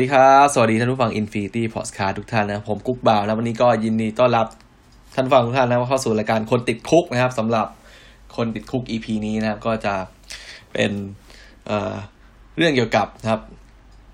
[0.00, 4.46] สวัสดีครับ สวัสดีท่านผู้ฟัง Infinity Podcast ทุกท่านนะผมกุ๊กบ่าวนะวันนี้ก็ยินดีต้อนรับ
[5.14, 7.66] ท่านฟังทุกท่านนะเข้าสู่รายการคนติด Cook นะครับสำหรับ
[8.36, 9.94] คนติด Cook EP นี้นะครับก็จะ
[10.72, 11.70] เป็น
[12.56, 13.40] เรื่องเกี่ยวกับนะครับ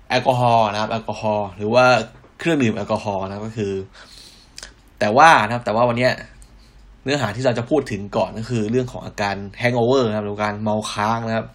[0.09, 1.85] แอลกอฮอล์นะครับแอลกอฮอล์หรือว่า
[2.39, 3.73] เครื่องดื่มแอลกอฮอล์นะก็คือ
[4.99, 6.09] แต่ว่านะครับแต่ว่าวันนี้
[7.03, 11.45] เนื้อหาที่เราจะพูดถึงก่อนก็คือ เรื่องของอาการแฮง g อเวอร์นะครับหรือการเมาค้างนะครับ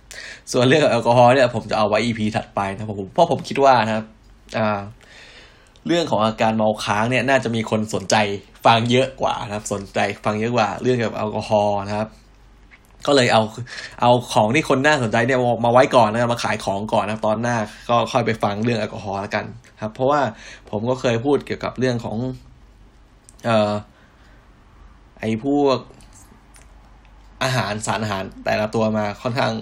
[0.53, 4.05] ส่วนเรื่องแอลกอฮอล์เนี่ยผมจะเอาไว้ EP ถัดไปนะครับผมเพราะผมคิดว่านะครับ
[4.59, 4.81] อ่า
[5.87, 8.17] เรื่องของอาการเมาค้างเนี่ยน่าจะมีคนสนใจ
[8.67, 12.09] ฟังเยอะกว่านะครับ สนใจฟังเยอะกว่า เรื่องเกี่ยวกับแอลกอฮอล์นะครับ
[13.07, 13.43] ก็เลยเอา
[14.01, 17.57] เอาของที่คนน่าสนใจเนี่ยมาไว้ก่อนนะครับมาขายของก่อนนะตอนหน้า
[17.89, 19.45] ก็ค่อยไปฟังเรื่องแอลกอฮอล์แล้วกัน
[19.83, 20.21] ครับ เพราะว่า
[20.71, 22.17] ผมก็เคยพูดเกี่ยวกับเรื่องของ
[23.47, 23.73] เอ่อ
[25.21, 25.79] ไอ้พวก
[27.43, 29.53] อาหารสารอาหารแต่ละตัวมาค่อนข้าง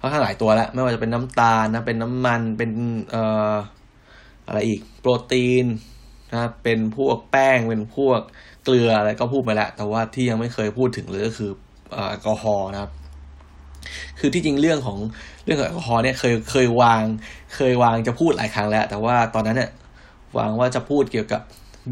[0.00, 2.70] ค่อนข้างหลายตัวแล้ว ไม่ว่าจะเป็นน้ำตาลนะเป็นน้ำมันเป็น
[3.10, 3.54] เอ่อ
[4.46, 5.66] อะไรอีกโปรตีน
[6.30, 8.20] นะเป็นพวกแป้งเป็นพวก
[8.64, 11.50] เกลืออะไรก็พูดไปแล้ว แต่ว่าที่ยังไม่เคยพูดถึงเลยก็คือ
[11.92, 12.90] แอลกอฮอล์นะครับ
[14.18, 14.98] คือที่จริงเรื่องของ
[15.44, 17.02] เรื่องของแอลกอฮอล์เนี่ยเคยเคยวาง
[17.56, 19.70] เคยวางจะพูดหลายครั้งแล้ว แต่ว่าตอนนั้นเนี่ย
[20.38, 21.42] วางว่าจะพูดเกี่ยวกับ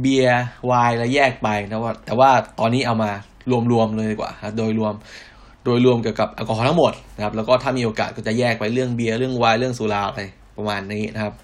[0.00, 2.30] เบียร์ไวน์แล้วแยกไปนะว่า แต่ว่า
[2.60, 3.10] ตอนนี้เอามา
[3.72, 4.94] รวมๆเลยดีกว่าโดยรวม
[5.64, 10.22] โดยรวมเกี่ยวกับแอลกอฮอล์ทั้งหมดนะครับ แล้วก็ถ้ามีโอกาสก็จะแยกไปเรื่องเบียร์เรื่องไวน์เรื่องสุราอะไร
[10.56, 11.34] ประมาณนี้นะครับ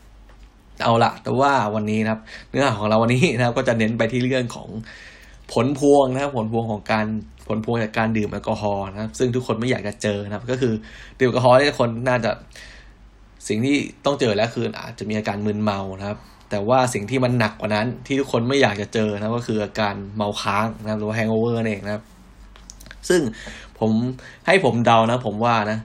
[0.83, 4.69] เอาละแต่ว่าวันนี้นะครับ เนื้อหาของเราวันนี้นะครับ ก็จะเน้นไปที่เรื่องของ
[5.53, 7.07] ผลพวงนะครับ ผลพวงของการ
[7.49, 10.73] ผลพวงจากการดื่มแอลกอฮอล์นะครับ ซึ่งทุกคนไม่อยากจะเจอนะครับ ก็คือ
[11.21, 12.31] ดื่มแอลกอฮอล์เนี่คนน่าจะ
[13.49, 16.19] สิ่งที่ต้องเจอแล้วคืออาจจะมีอาการมึนเมานะครับ
[16.51, 22.03] แต่ว่าสิ่งที่มันหนักกว่านั้นที่ทุกคนไม่อยากจะเจอนะก็คืออาการเมาค้างนะครับหรือว่า hangover นั่นเองนะครับ
[23.09, 23.21] ซึ่ง
[23.79, 23.91] ผม
[24.47, 25.79] ให้ผมเดานะ ผมว่านะ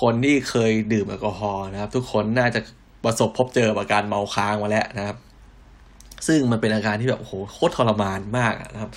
[0.00, 2.60] คนที่เคยดื่มแอลกอฮอล์นะครับ ทุกคนน่าจะ
[3.04, 5.16] ประสบพบเจออาการเมาค้างมาแล้วนะครับ
[6.26, 8.90] ซึ่งมันเป็นอาการที่แบบโหโคตรทรมานมากนะครับ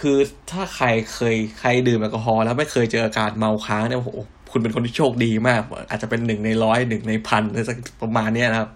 [0.00, 0.16] คือ
[0.50, 4.10] ถ้าใครเคยใครดื่มแอลกอฮอล์แล้วไม่เคยเจออาการเมาค้างเนี่ยโอ้โห
[4.52, 5.60] คุณเป็นคนที่โชคดีมาก
[5.90, 8.70] อาจจะเป็นหนึ่งในร้อยหนึ่งในพันอะไรสักประมาณเนี้ยนะครับ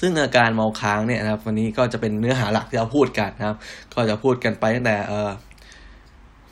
[0.00, 3.56] ซึ่งอาการเมาค้างเนี่ยนะครับ วันนี้ก็จะเป็นเนื้อหาหลักที่เราพูดกันนะครับ
[3.94, 5.30] ก็จะพูดกันไปตั้งแต่เออ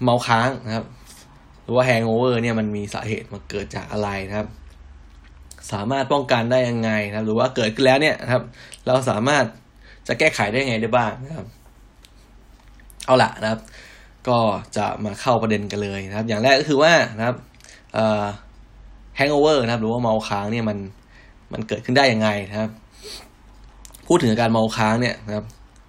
[0.02, 0.84] เมาค้างนะครับ
[1.62, 4.48] หรือว่าแฮงโอเวอร์เนี่ยมันมีสาเหตุมาเกิดจากอะไรนะครับ
[5.72, 8.42] สามารถป้องกันได้ยังไงนะครับ หรือว่าเกิดขึ้นแล้วเนี่ยนะครับ
[8.86, 9.44] เราสามารถ
[10.08, 11.46] จะแก้ไขได้ยังไงได้บ้างนะครับ
[13.06, 13.60] เอาละนะครับ
[14.28, 14.38] ก็
[14.76, 17.36] จะมาเข้าประเด็นกันเลยนะครับ อย่างแรกก็คือว่านะครับ
[17.94, 18.24] เอ่อ
[19.16, 20.78] hangover นะครับ หรือว่าเมาค้างเนี่ยมัน
[21.52, 22.70] มันเกิดขึ้นได้ยังไงนะครับ
[24.06, 25.44] พูดถึงอาการเมาค้างเนี่ยนะครับ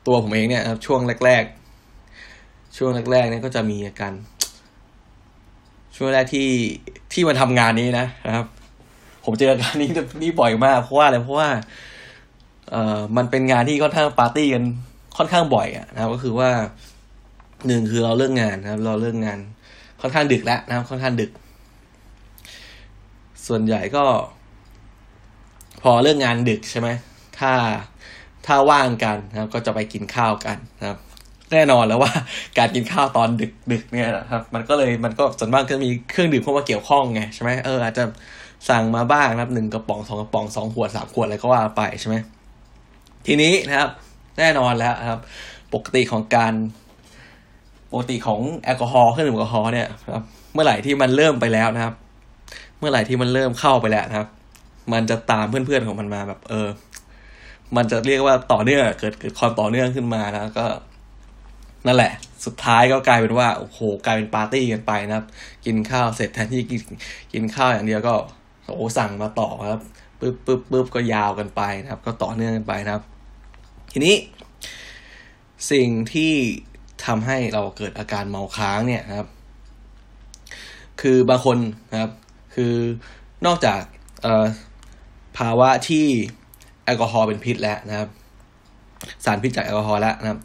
[0.07, 1.43] ตัวผมเองเนี่ยครับ ช่วงแรก
[2.09, 4.13] ๆ ช่วงแรกๆเนี่ยก็จะมีอาการ
[5.95, 6.49] ช่วงแรกที่
[7.13, 8.45] ที่มาทำงานนี้นะนะครับ
[9.23, 9.89] ผมเจออาการนี้
[10.21, 11.49] นี่บ่อยมากเพราะว่าอะไรเพราะว่า
[12.69, 14.63] เอ่อมันเป็นงานที่ค่อนข้างปาร์ตี้กัน
[15.17, 16.49] ค่อนข้างบ่อยอะนะครับ ก็คือว่า
[17.67, 19.39] หนึ่งคือเราเลิกงานนะครับ เราเลิกงาน
[20.01, 21.31] ค่อนข้างดึกแล้วนะครับ ค่อนข้างดึก
[23.47, 24.03] ส่วนใหญ่ก็
[25.81, 26.89] พอเลิกงานดึกใช่ไหม
[27.39, 27.51] ถ้า
[28.45, 30.99] ถ้าว่างกันนะครับ ก็จะไปกินข้าวกันนะครับ
[31.51, 32.11] แน่นอนแล้วว่า
[32.57, 38.03] การกินข้าวตอนดึกดึกเนี่ยนะครับ มันก็เลยมันก็ส่วนมากก็มีเครื่องดื่มเข้ามาเกี่ยวข้องไงใช่ไหมเอออาจจะ
[38.69, 42.15] สั่งมาบ้างนะครับหนึ่งกระป๋องสองกระป๋องสองขวดสามขวดอะไรก็ว่าไปใช่ไหม
[43.25, 43.89] ทีนี้นะครับ
[44.37, 45.19] แน่นอนแล้วครับ
[45.73, 46.53] ปกติของการ
[47.91, 51.93] ปกติของแอลกอฮอล์เครื่องดื่มแอลกอฮอล์เนี่ยครับเมื่อไหร่ที่มันเริ่มไปแล้วนะครับ
[52.79, 54.27] เมื่อไหร่ที่มันเริ่มเข้าไปแล้วนะครับ
[54.93, 56.67] มันจะตามเพื่อนๆของมันมาแบบ เออ
[57.75, 60.65] มันจะเรียกว่าต่อเนื่องเกิดเกิดความต่อเนื่องขึ้นมานะก็
[61.85, 62.11] นั่นแหละ
[62.45, 65.25] สุดท้ายก็กลายเป็นว่าโอ้โหกลายเป็นปาร์ตี้กันไปนะครับ
[65.65, 66.81] กินข้าวเสร็จแทนที่กิน
[67.33, 68.15] กินข้าวอย่างเดียวก็
[68.65, 69.81] โอ้สั่งมาต่อครับ
[70.19, 73.03] ปึ๊บปึ๊บปึ๊บก็ยาวกันไปนะครับ ก็ต่อเนื่องกันไปนะครับ
[73.91, 74.15] ทีนี้
[75.71, 76.33] สิ่งที่
[77.05, 79.29] ทำให้เราเกิดอาการเมาค้างเนี่ยครับ
[81.01, 81.57] คือบางคน
[81.91, 82.11] นะครับ
[82.55, 82.73] คือ
[83.45, 83.81] นอกจาก
[85.37, 86.05] ภาวะที่
[86.83, 88.09] แอลกอฮอล์เป็นพิษแล้วนะครับ
[89.25, 90.39] สารพิษจากแอลกอฮอล์แล้วนะครับ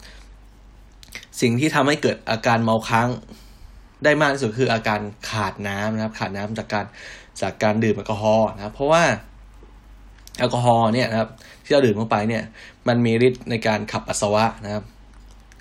[1.41, 3.09] สิ่งที่ทำให้เกิดอาการเมาค้าง
[4.05, 5.01] ได้มากที่สุดคืออาการ
[5.31, 6.87] ขาดน้ำนะครับ ขาดน้ำจากการ
[7.43, 9.03] จากการดื่มแอลกอฮอล์นะครับ เพราะว่า
[10.39, 11.31] แอลกอฮอล์เนี่ยนะครับ
[11.65, 12.43] ที่เราดื่มเข้าไปเนี่ย
[12.89, 14.85] มันมีฤทธิ์ในการขับปัสสาวะนะครับ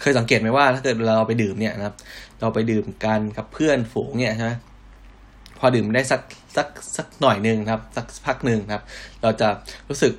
[0.01, 1.95] เคยสังเกตไหมว่าถ้าเกิดเราไปดื่มเนี่ยนะครับ
[2.39, 4.51] เราไปดื่มกันกับเพื่อนฝูงเนี่ยใช่ไหม
[5.57, 6.21] พอดื่มได้สัก
[6.57, 8.83] สักสักหน่อยหนึ่งครับ สักพักหนึ่งครับ
[9.21, 9.47] เราจะ
[9.89, 10.13] รู้สึก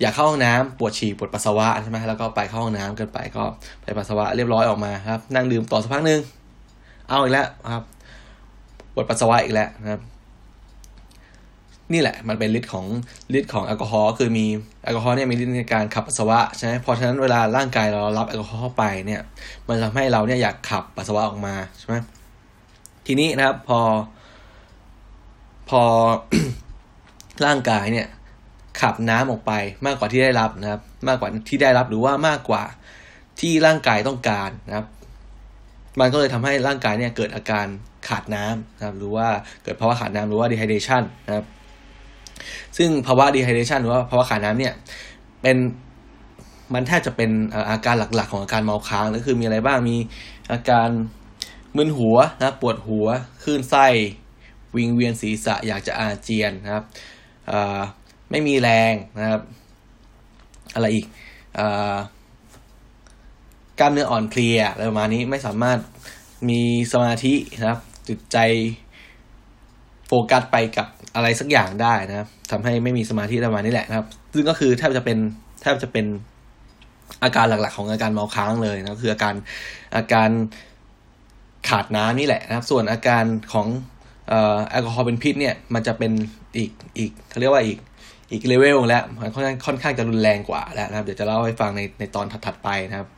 [0.00, 3.44] อยากเข้าห้องน้ำปวดฉี่ปวดปัสสาวะใช่ไหมแล้วก็ไปเข้าห้องน้ำกันไปก็
[3.82, 6.20] ไปปัสสาวะเรียบร้อยออกมาครับ นั่งดื่มต่อสักพักหนึ่ง
[7.08, 7.84] เอาอีกแล้วครับ
[8.94, 10.00] ปวดปัสสาวะอีกแล้วนะครับ
[11.92, 12.86] นี่แหละมันเป็นฤทธิ์ของ
[13.38, 14.46] ฤทธิ์ของแอลกอฮอล์คือมี
[14.84, 19.20] แอลกอฮอล์เนี่ยมีฤทธิ์ในการขับปัสสาวะใช่ไหมเพราะฉะนั้นเวลาร่างกายเรารับแอลกอฮอล์เข้าไปเนี่ย
[19.68, 21.96] มันทำให้เราเนี่ยอยากขับปัสสาวะออกมาใช่ไหม
[23.06, 23.80] ทีนี้นะครับพอ
[25.68, 25.82] พอ
[27.44, 28.06] ร่างกายเนี่ย
[28.80, 29.52] ขับน้ำออกไป
[29.86, 32.62] มากกว่าที่ได้รับนะครับ มากกว่าที่ได้รับหรือว่ามากกว่า
[33.40, 34.86] ที่ร่างกายต้องการนะครับ
[36.00, 37.66] มันก็เลยทำให้ร่างกายเนี่ยเกิดอาการ
[38.08, 39.28] ขาดน้ำนะครับ หรือว่า
[39.62, 41.44] เกิดภาวะขาดน้ำหรือว่า dehydration นะครับ
[42.76, 44.74] ซึ่งภาวะ dehydration หรือว่าภาวะขาดน้ำเนี่ย
[45.42, 45.56] เป็น
[46.74, 47.30] มันแทบจะเป็น
[47.70, 49.96] อาการหลักๆ ของอาการเมาค้างก็คือมีอะไรบ้างมี
[50.52, 50.88] อาการ
[51.76, 53.06] มึนหัวนะปวดหัว
[53.42, 53.86] คลื่นไส้
[54.76, 56.84] วิงเวียนศีรษะอยากจะอาเจียนนะครับ
[58.30, 59.40] ไม่มีแรงนะครับ
[60.74, 61.06] อะไรอีก
[61.58, 61.60] อ
[63.78, 65.78] กล้ามเนื้ออ่อนเพลียอะไรประมาณนี้ไม่สามารถ
[66.48, 66.60] มี
[66.92, 67.78] สมาธินะครับ
[68.08, 68.36] จิตใจ
[70.06, 70.86] โฟกัสไปกับ
[71.16, 75.18] อะไรสักอย่างได้นะครับทำให้ไม่มีสมาธิประมาณนี้แหละนะครับ ซึ่งก็คือแทบจะเป็น
[75.62, 76.06] แทบจะเป็น
[77.22, 79.34] อาการหลักๆ ของอาการเมาค้างเลยนะคืออาการ
[79.96, 80.30] อาการ
[81.68, 83.66] ขาดน้ำนี่แหละนะครับ ส่วนอาการของ
[84.28, 86.12] แอลกอฮอล์เป็นพิษเนี่ยมันจะเป็น
[86.56, 87.78] อีกอีกเขาเรียกว่าอีก
[88.32, 93.08] อีกเลเวลแล้วมันค่อนข้างค่อนข้างจะรุนแรงกว่าแล้วนะครับ เดี๋ยวจะเล่าให้ฟังในในตอนถัดๆไปนะครับ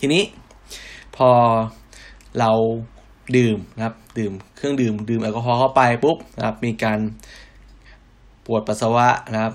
[0.00, 0.22] ทีนี้
[1.16, 1.30] พอ
[2.40, 2.50] เรา
[3.36, 6.98] ดื่มนะครับ ดื่มเครื่องดื่ม ดื่มแอลกอฮอล์เข้าไปปุ๊บนะครับมีการ
[8.46, 9.54] ปวดปัสสาวะนะครับ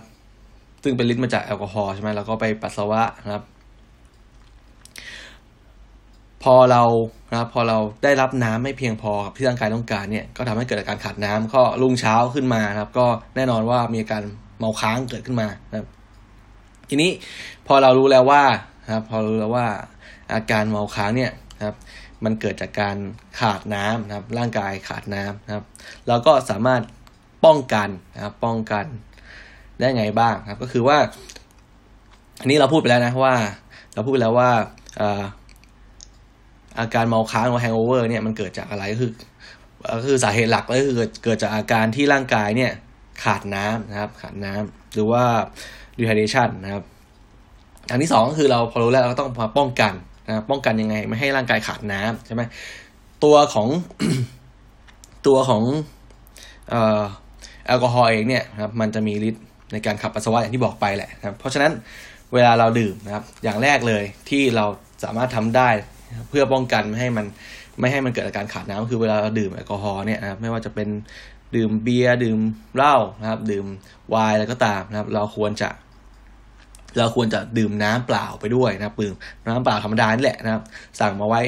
[0.84, 3.44] ซึ่งเป็นฤทธิ์มาจากแอลกอฮอล์ใช่ไหมเราก็ไปปัสสาวะนะครับ
[6.44, 6.84] พอเรา
[7.32, 14.24] นะครับพอเราได้รับน้ำไม่เพียงพอกับที่ร่างกายต้องการเนี่ยก็ทำให้เกิดอาการขาดน้ำก็รุ่งเช้าขึ้นมานะครับ ก็แน่นอนว่ามีอาการ
[14.60, 15.88] เมาค้างเกิดขึ้นมานะครับ
[16.90, 17.12] ทีนี้
[17.68, 18.44] พอเรารู้แล้วว่า
[18.86, 19.68] นะครับ พอรู้แล้วว่า
[20.34, 21.76] อาการเมาค้างเนี่ยนะครับ
[22.26, 22.98] มันเกิดจากการ
[23.40, 25.66] ขาดน้ำนะครับ ร่างกายขาดน้ำนะครับ
[26.08, 26.82] เราก็สามารถ
[27.46, 28.86] ป้องกันนะครับ ป้องกัน
[29.80, 30.98] ได้ไงบ้างครับ ก็คือว่า
[32.42, 33.36] อันนี้เราพูดไปแล้วนะว่า
[33.94, 34.50] เราพูดไปแล้วว่า
[36.80, 39.12] อาการเมาค้างหรือแฮงโอเวอร์เนี่ยมันเกิดจากอะไรก็คือ
[39.98, 42.72] ก็คือสาเหตุหลักก็คือเกิดจากอาการที่ร่างกายเนี่ย
[43.24, 45.24] ขาดน้ำนะครับ ขาดน้ำหรือว่า
[45.98, 46.84] dehydration นะครับ
[47.92, 49.94] อันที่สองก็คือเราพอรู้แล้วเราก็ต้องมาป้องกัน
[50.32, 52.42] นะป้องกันยังไง ไม่ให้ร่างกายขาดน้ำใช่ไหม
[53.24, 53.68] ตัวของ
[55.28, 55.64] ตัวของ
[57.66, 59.44] แอลกอฮอล์เองเนี่ยครับมันจะมีฤทธิ์
[59.74, 61.72] ในการขับปัสสาวะอย่างที่บอกไปแหละครับเพราะฉะนั้น
[62.34, 64.66] เวลาเราดื่มนะครับ อย่างแรกเลยที่เรา
[65.04, 65.70] สามารถทำได้
[66.30, 67.26] เพื่อป้องกันไม่ให้มัน
[67.80, 70.90] ไม่ให้มันเกิดอาการขาดน้ำคือเวลาเราดื่มแอลกอฮอล์เนี่ยนะครับไม่ว่าจะเป็น
[71.56, 72.40] ดื่มเบียร์ดื่ม
[72.76, 73.66] เหล้านะครับ ดื่ม
[74.10, 75.70] ไวน์อะไรก็ตามนะครับ เราควรจะ
[76.98, 79.16] เราควรจะดื่มน้ำเปล่าไปด้วยนะครับดื่ม
[79.48, 80.64] น้ำเปล่าธรรมดานี่แหละนะครับ
[81.00, 81.42] สั่งมาไว้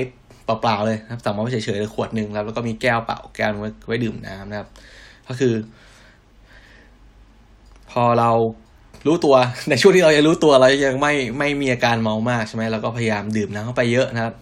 [0.46, 4.68] เปล่าๆเลยนะครับสั่งมาไว้เฉยๆเลยขวดหนึ่งแล้วแล้วก็มีแก้วเปล่าแก้วไว้ไว้ดื่มน้ำนะครับ
[5.28, 5.54] ก็คือ
[7.92, 8.32] พอเรา
[9.08, 9.36] รู้ตัว
[9.70, 14.34] ในช่วงที่เรายังรู้ตัวเรายังไม่ไม่มีอาการเมามากใช่ไหมเราก็พยายามดื่มน้ำเข้าไปเยอะนะครับ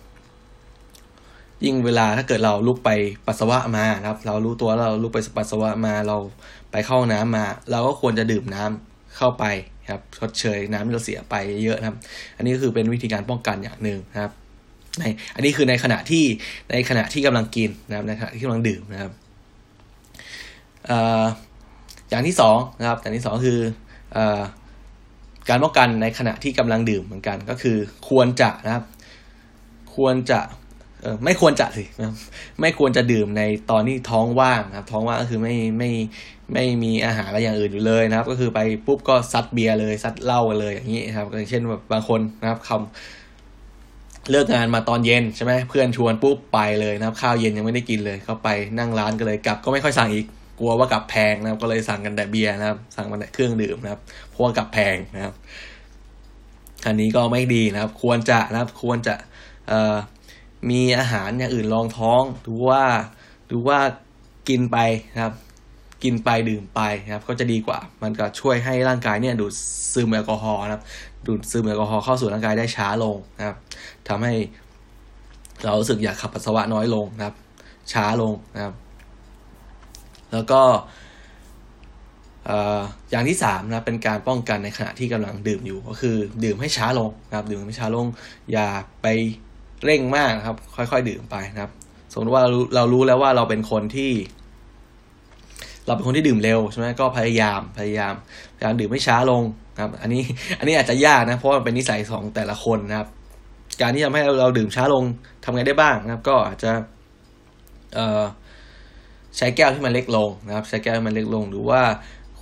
[1.65, 2.89] ยิ่งเวลาถ้าเกิดเราลุกไป
[3.27, 6.17] ปัสสาวะมานะครับ เรารู้ตัวเราลุกไปปัสสาวะมาเรา
[6.72, 9.46] ไปเข้าน้ำมา เราก็ควรจะดื่มน้ำเข้าไป
[9.89, 11.35] ครับชดเชยน้ำที่เราเสียไป
[11.65, 11.97] เยอะนะครับ
[12.38, 14.31] อันนี้ก็คือเป็นวิธีการป้องกันอย่างหนึ่งนะครับ
[15.00, 15.03] ใน
[15.35, 16.23] อันนี้คือในขณะที่
[16.71, 19.11] ในขณะที่กำลังกินนะครับในขณะที่กำลังดื่มนะครับ
[22.09, 23.59] อย่างที่สองนะครับอย่างที่สองคือ
[24.15, 24.19] อ
[25.50, 27.77] การป้องกันในขณะที่กำลังดื่มเหมือนกันก็คือ
[28.09, 28.83] ควรจะนะครับ
[29.95, 30.39] ควรจะ
[31.01, 32.15] เออไม่ควรจะสินะ
[32.61, 35.91] ไม่ควรจะดื่มในตอนที่ท้องว่างนะครับ ท้องว่างก็คือไม่ไม่
[36.53, 50.25] ไม่มีอาหารอะไรอย่างอื่นอยู่เลยนะครับ ก็คือไปปุ๊บก็ซัดเบียร์เลยซัดเหล้ากันเลยอย่างนี้ครับอย่างเช่นแบบบางคนนะครับคำเลิกงานมาตอนเย็นใช่ไหมเพื่อนชวนปุ๊บไปเลยนะครับ ข้าวเย็นยังไม่ได้กินเลยเขาไปนั่งร้านกันเลยกลับก็ไม่ค่อยสั่งอีก
[50.60, 55.34] กลัวว่ากลับแพงนะครับ ก็เลยสั่งกันแต่เบียร์นะครับ สั่งมาแต่เครื่องดื่มนะครับเพราะว่ากลับแพงนะครับ
[56.86, 59.15] อันนี้ก็ไม่ดีนะครับ ควรจะนะครับ ควรจะ
[59.67, 59.96] เอ่อ
[60.70, 62.84] มีอาหารอย่างอื่นรองท้องดูว่า
[63.51, 63.79] ดูว่า
[64.50, 64.77] กินไป
[65.13, 65.34] นะครับ
[66.03, 69.53] กินไปดื่มไปนะครับก็จะดีกว่า มันก็ช่วยให้ร่างกายเนี่ยดูด
[69.93, 70.84] ซึมแอลกอฮอล์นะครับ
[71.27, 73.58] ดูดซึมแอลกอฮอล์เข้าสู่ร่างกายได้ช้าลงนะครับ
[74.08, 74.34] ทำให้
[75.65, 77.36] เรารู้สึกอยากขับปัสสาวะน้อยลงนะครับ
[77.93, 78.74] ช้าลงนะครับ
[80.31, 80.62] แล้วก็
[83.12, 88.08] อย่างที่สามนะเป็นการป้องกันในขณะที่กำลังดื่มอยู่ก็คือ ดื่มให้ช้าลงนะครับ ดื่มให้ช้าลง
[88.51, 88.67] อย่า
[89.01, 89.08] ไป
[89.86, 91.72] เร่งมากครับ ค่อยๆ ดื่มไปนะครับ
[92.12, 92.43] สมมติว่า
[92.75, 94.12] เรารู้แล้วว่าเราเป็นคนที่
[95.85, 98.13] เราเป็นคนที่ดื่มเร็วใช่ไหมก็พยายามพยายาม
[98.55, 99.43] พยายามดื่มไม่ช้าลง
[99.79, 100.23] ครับ อันนี้
[100.59, 103.07] อันนี้อาจจะยากนะ เพราะมันเป็นนิสัยของแต่ละคนนะครับ
[103.81, 105.03] การที่ทำให้เราดื่มช้าลง
[105.43, 106.71] ทำไงได้บ้างนะครับ ก็อาจจะ
[107.95, 108.23] เอ่อ
[109.38, 111.81] ใช้แก้วที่มันเล็กลงนะครับ ใช้แก้วที่มันเล็กลงหรือว่า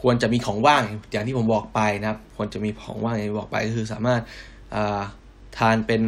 [0.02, 4.22] ควรจะมีของว่างอย่างที่ผมบอกไปนะครับ ควรจะมีของว่างอย่างที่บอกไปก็คือสามารถ
[5.58, 6.02] ทานเป็น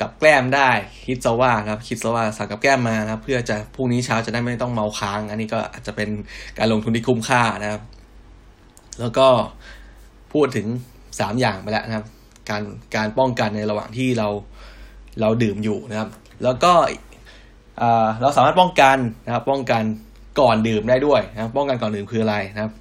[0.00, 0.70] กับแกล้มได้
[1.06, 6.08] คิดซะว่าครับคิดซะว่าสั่งกับแกล้มมานะครับ เพื่อจะพรุ่งนี้เช้าจะได้ไม่ต้องเมาค้าง อันนี้ก็อาจจะเป็น
[6.58, 7.82] การลงทุนที่คุ้มค่านะครับ
[9.00, 9.28] แล้วก็
[10.32, 10.66] พูดถึง
[11.20, 12.06] สามอย่างไปแล้วนะครับ
[12.50, 12.62] การ
[12.96, 14.28] การป้องกันในระหว่างที่เรา
[15.20, 16.08] เราดื่มอยู่นะครับ
[16.44, 16.72] แล้วก็
[18.20, 19.82] เราสามารถป้องกันนะครับ ป้องกัน
[20.40, 22.72] ก่อนดื่มได้ด้วยนะป้องกันก่อนดื่มคืออะไรนะครับ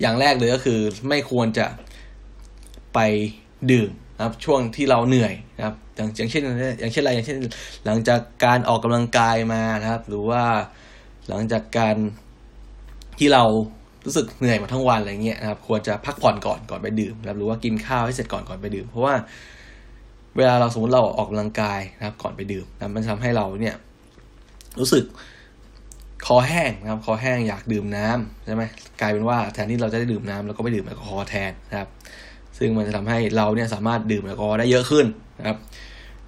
[0.00, 1.66] อย่างแรกเลยก็คือไม่ควรจะ
[2.94, 2.98] ไป
[3.72, 6.42] ดื่ม นะครับช่วงที่เราเหนื่อยนะครับอย่างอย่างเช่น
[6.80, 7.38] อย่างเช่นอะไรอย่างเช่น
[7.86, 10.42] หลังจากการออกกำลังกายมานะครับ หรือว่า
[11.28, 11.96] หลังจากการ
[13.18, 13.44] ที่เรา
[14.04, 19.14] รู้สึกเหนื่อยมาทั้งวันอะไรเงี้ยนะครับ ควรจะพักผ่อนก่อนก่อนไปดื่มนะครับหรือว่ากินข้าวให้เสร็จก่อนก่อนไปดื่ม เพราะว่า
[20.36, 23.74] เวลาเราสมมติเราออกกำลังกายนะครับ ก่อนไปดื่มนะมันทำให้เราเนี่ย
[24.78, 25.04] รู้สึก
[26.26, 28.62] คอแห้งนะครับ คอแห้งอยากดื่มน้ำใช่ไหม
[29.00, 31.88] กลายเป็นว่าแทนที่เราจะได้ดื่มน้ำเราก็ไปดื่มแอลกอฮอล์แทนนะครับ
[32.60, 35.06] ซึ่งมันจะทำให้เราเนี่ยสามารถดื่มแอลกอฮอล์ได้เยอะขึ้น
[35.38, 35.56] นะครับ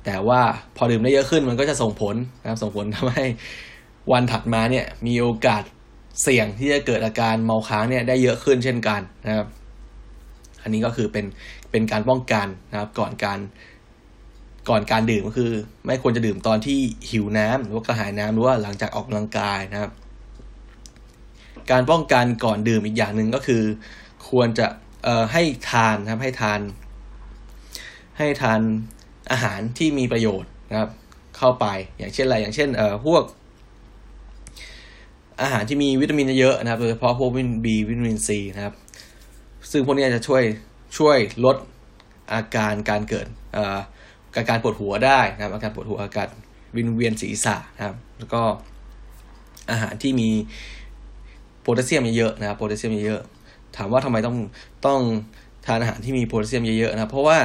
[0.04, 0.40] แต่ว่า
[0.76, 3.26] พอดื่มได้เยอะขึ้นมันก็จะส่งผลนะครับ ส่งผลทำให้
[4.12, 5.62] วันถัดมาเนี่ยมีโอกาส
[6.22, 9.46] เสี่ยงที่จะเกิดอาการเมาค้างเนี่ยได้เยอะขึ้นเช่นกันนะครับ
[10.62, 11.24] อันนี้ก็คือเป็น
[11.70, 13.38] เป็นการป้องกันนะครับ ก่อนการ
[14.70, 15.50] ก่อนการดื่มก็คือ
[15.86, 16.78] ไม่ควรจะดื่มตอนที่
[17.10, 19.90] หิวน้ำหรือว่ากระหายน้ำหรือว่าหลังจากออกกำลังกายนะครับ
[21.70, 23.62] การป้องกันก่อนดื่มอีกอย่างหนึ่งก็คือ
[24.28, 24.66] ควรจะ
[25.04, 26.61] เอ่อให้ทานนะครับให้ทาน
[28.18, 28.61] ให้ทาน
[29.32, 30.90] อาหารที่มีประโยชน์นะครับ
[31.37, 31.66] เข้าไป
[31.99, 33.23] อย่างเช่นอะไรอย่างเช่นเอ่อพวก
[35.42, 38.75] อาหารที่มีวิตามินเยอะนะครับโดยเฉพาะพวกวิตามิน B วิตามิน C นะครับ
[39.71, 40.42] ซึ่งพวกนี้จะช่วย
[40.99, 41.56] ช่วยลด
[42.32, 43.26] อาการการเกิด
[44.37, 46.28] อาการปวดหัวได้นะครับ อาการปวดหัวอาการ
[46.76, 48.42] วินเวียนศีรษะนะครับ แล้วก็
[49.71, 50.28] อาหารที่มี
[51.61, 53.23] โพแทสเซียมเยอะนะครับโพแทสเซียมเยอะ
[53.76, 54.37] ถามว่าทำไมต้อง
[54.87, 55.00] ต้อง
[55.67, 57.38] ทานอาหารที่มีโพแทสเซียมเยอะๆนะครับ เพราะว่า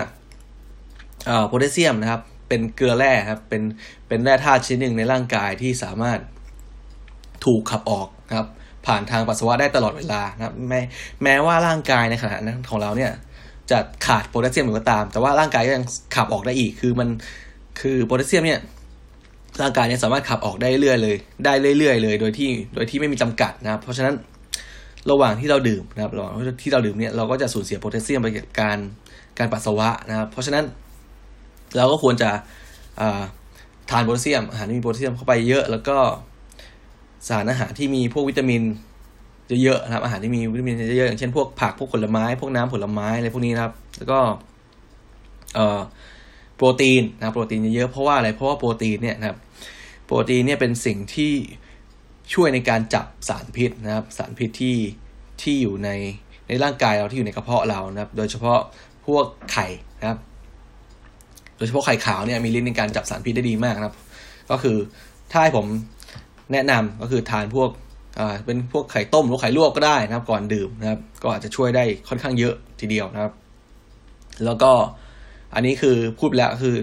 [1.47, 3.61] โพแทสเซียมนะครับ เป็นเกลือแร่ครับ เป็น
[4.07, 6.19] เป็นแร่ธาตุชนิดหนึ่งในร่างกายที่สามารถ
[7.45, 8.47] ถูกขับออกนะครับ
[8.85, 10.81] ผ่านทางปัสสาวะได้ตลอดเวลานะครับ แม้
[11.23, 13.11] แม้ว่าร่างกายในขณะนั้นของเราเนี่ย
[13.71, 17.09] จะขาดโพแทสเซียมหรือก็ตาม แต่ว่าร่างกายก็ยังขับออกได้อีก คือมัน
[17.79, 18.59] คือโพแทสเซียมเนี่ย
[19.61, 21.15] ร่างกายเนี่ยสามารถขับออกได้เรื่อยเลย
[21.45, 24.15] ได้เรื่อยๆเลย โดยที่โดยที่ไม่มีจำกัดนะครับ เพราะฉะนั้น
[25.11, 26.33] ระหว่างที่เราดื่มนะครับระหว่าง
[26.63, 28.77] ที่เราดื่มเนี่ยเราก็จะสูญเสียโพแทสเซียมไปกับการ
[29.39, 30.65] การปัสสาวะนะครับเพราะฉะนั้น
[31.77, 32.29] เราก็ควรจะ
[33.89, 35.97] ทานโพแทสเซียมอาหารที่มีโพแทสเซียมเข้าไปเยอะ แล้วก็
[37.27, 38.63] สารอาหารที่มีพวกวิตามิน
[39.63, 44.19] เยอะๆนะครับอาหารที่มีวิตามินเยอะๆอย่างเช่นพวกผักพวกผลไม้ พวกน้ำผลไม้อะไรพวกนี้นะครับ แล้วก็
[46.55, 49.37] โปรตีนนะโปรตีนเยอะๆเพราะว่าอะไรเพราะว่าโปรตีนเนี่ยนะครับ
[50.05, 51.33] โปรตีนเนี่ยเป็นสิ่งที่
[52.33, 54.75] ช่วยในการจับสารพิษนะครับ สารพิษที่
[55.41, 55.89] ที่อยู่ใน
[56.47, 58.59] ในร่างกายเราที่อยู่ในกระเพาะเรานะครับ โดยเฉพาะ
[59.05, 59.67] พวกไข่
[59.99, 60.19] นะครับ
[61.57, 63.95] โดยเฉพาะไข่ขาวเนี่ยมีฤทธิ์ในการจับสารพิษได้ดีมากนะครับ
[64.51, 64.77] ก็คือ
[65.31, 65.65] ถ้าให้ผม
[66.51, 67.69] แนะนำก็คือทานพวก
[68.19, 73.33] อ่าเป็นพวกไข่ต้มหรือไข่ลวกก็ได้นะครับ ก่อนดื่มนะครับ ก็อาจจะช่วยได้ค่อนข้างเยอะทีเดียวนะครับ
[74.45, 74.71] แล้วก็
[75.55, 76.75] อันนี้คือพูดแล้วคือ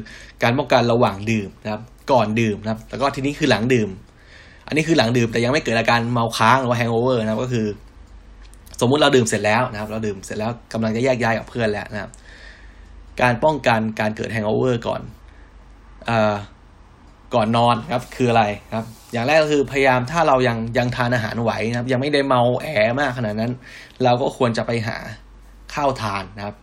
[0.43, 1.83] การป้องกันระหว่างดื่มนะครับ
[2.13, 3.89] ก่อนดื่มนะครับ แล้วก็ทีนี้คือหลังดื่ม
[4.67, 7.67] อันนี้คือหลังดื่มแต่ยังไม่เกิดอาการเมาค้างหรือว่า hangover นะครับก็คือ
[8.81, 12.11] สมมุติเราดื่มเสร็จแล้วนะครับ เราดื่มเสร็จแล้วกำลังจะแยกย้ายกับเพื่อนแล้วนะครับ
[13.23, 15.01] การป้องกันการเกิด hangover ก่อน
[16.09, 16.11] อ
[17.35, 18.45] ก่อนนอนครับ คืออะไร
[18.75, 22.69] ครับ อย่างแรกก็คือพยายามถ้าเรายังยังทานอาหารไหวนะครับ ยังไม่ได้เมาแอ
[23.01, 23.53] มากขนาดนั้น
[24.05, 24.97] เราก็ควรจะไปหา
[25.75, 26.55] ข้าวทานนะครับ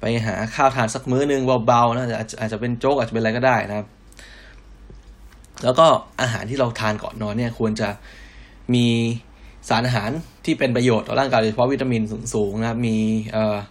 [0.00, 2.06] ไปหาข้าวทานสักมื้อนึงเบาๆนะ
[2.40, 3.86] อาจจะเป็นโจ๊กอาจจะเป็นอะไรก็ได้นะครับ
[5.64, 5.86] แล้วก็
[6.20, 7.88] อาหารที่เราทานก่อนนอนเนี่ยควรจะ
[8.74, 8.86] มี
[9.68, 10.10] สารอาหาร
[10.44, 12.02] ที่เป็นประโยชน์ต่อร่างกายโดยเฉพาะวิตามิน
[12.34, 12.96] สูงๆนะครับ มี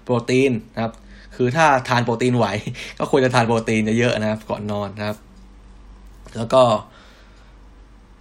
[0.04, 0.94] โปรตีนนะครับ
[1.36, 2.46] คือถ้าทานโปรตีนไหว
[3.00, 5.18] ก็ควรจะทานโปรตีนเยอะๆนะครับ ก่อนนอนนะครับ
[6.36, 6.64] แล้วก็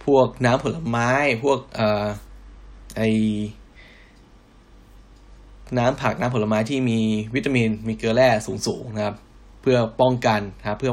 [0.05, 1.09] พวกน้ำผลไม้
[1.43, 2.05] พวกเอ่อ
[2.97, 3.01] ไอ
[5.77, 6.99] น้ำผักน้ำผลไม้ที่มี
[7.35, 8.29] วิตามิน มีเกลือแร่
[8.67, 9.15] สูงๆนะครับ
[9.61, 10.91] เพื่อป้องกันนะครับ เพื่อ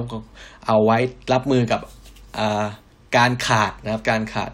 [0.67, 0.99] เอาไว้
[1.33, 1.81] รับมือกับ
[3.17, 4.53] การขาดนะครับการขาด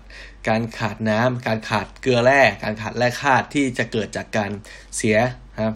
[0.49, 4.50] การขาดน้ำการขาดเกลือแร่การขาดแร่ธาตุที่จะเกิดจากการ
[4.97, 5.16] เสีย
[5.54, 5.75] นะครับ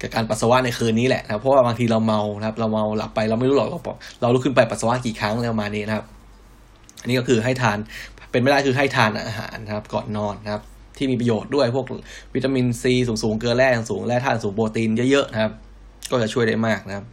[0.00, 3.80] กับการปัสสาวะในคืนนี้แหละนะเพราะว่าบางทีเราเมานะครับ เราเมาหลับไปเราไม่รู้หรอกเรา
[4.20, 6.04] เราลุกขึ้นไปปัสสาวะกี่ครั้งแล้วมานี้นะครับ
[7.00, 7.78] อันนี้ก็คือให้ทาน
[8.30, 10.62] เป็นไม่ได้คือให้ทานอาหารนะครับ ก่อนนอนนะครับ
[10.96, 11.86] ที่มีประโยชน์ด้วยพวก
[12.34, 15.52] วิตามินซีสูงๆเกลือแร่สูงแร่ธาตุสูงโปรตีนเยอะๆนะครับ
[16.10, 17.04] ก็จะช่วยได้มากนะครับ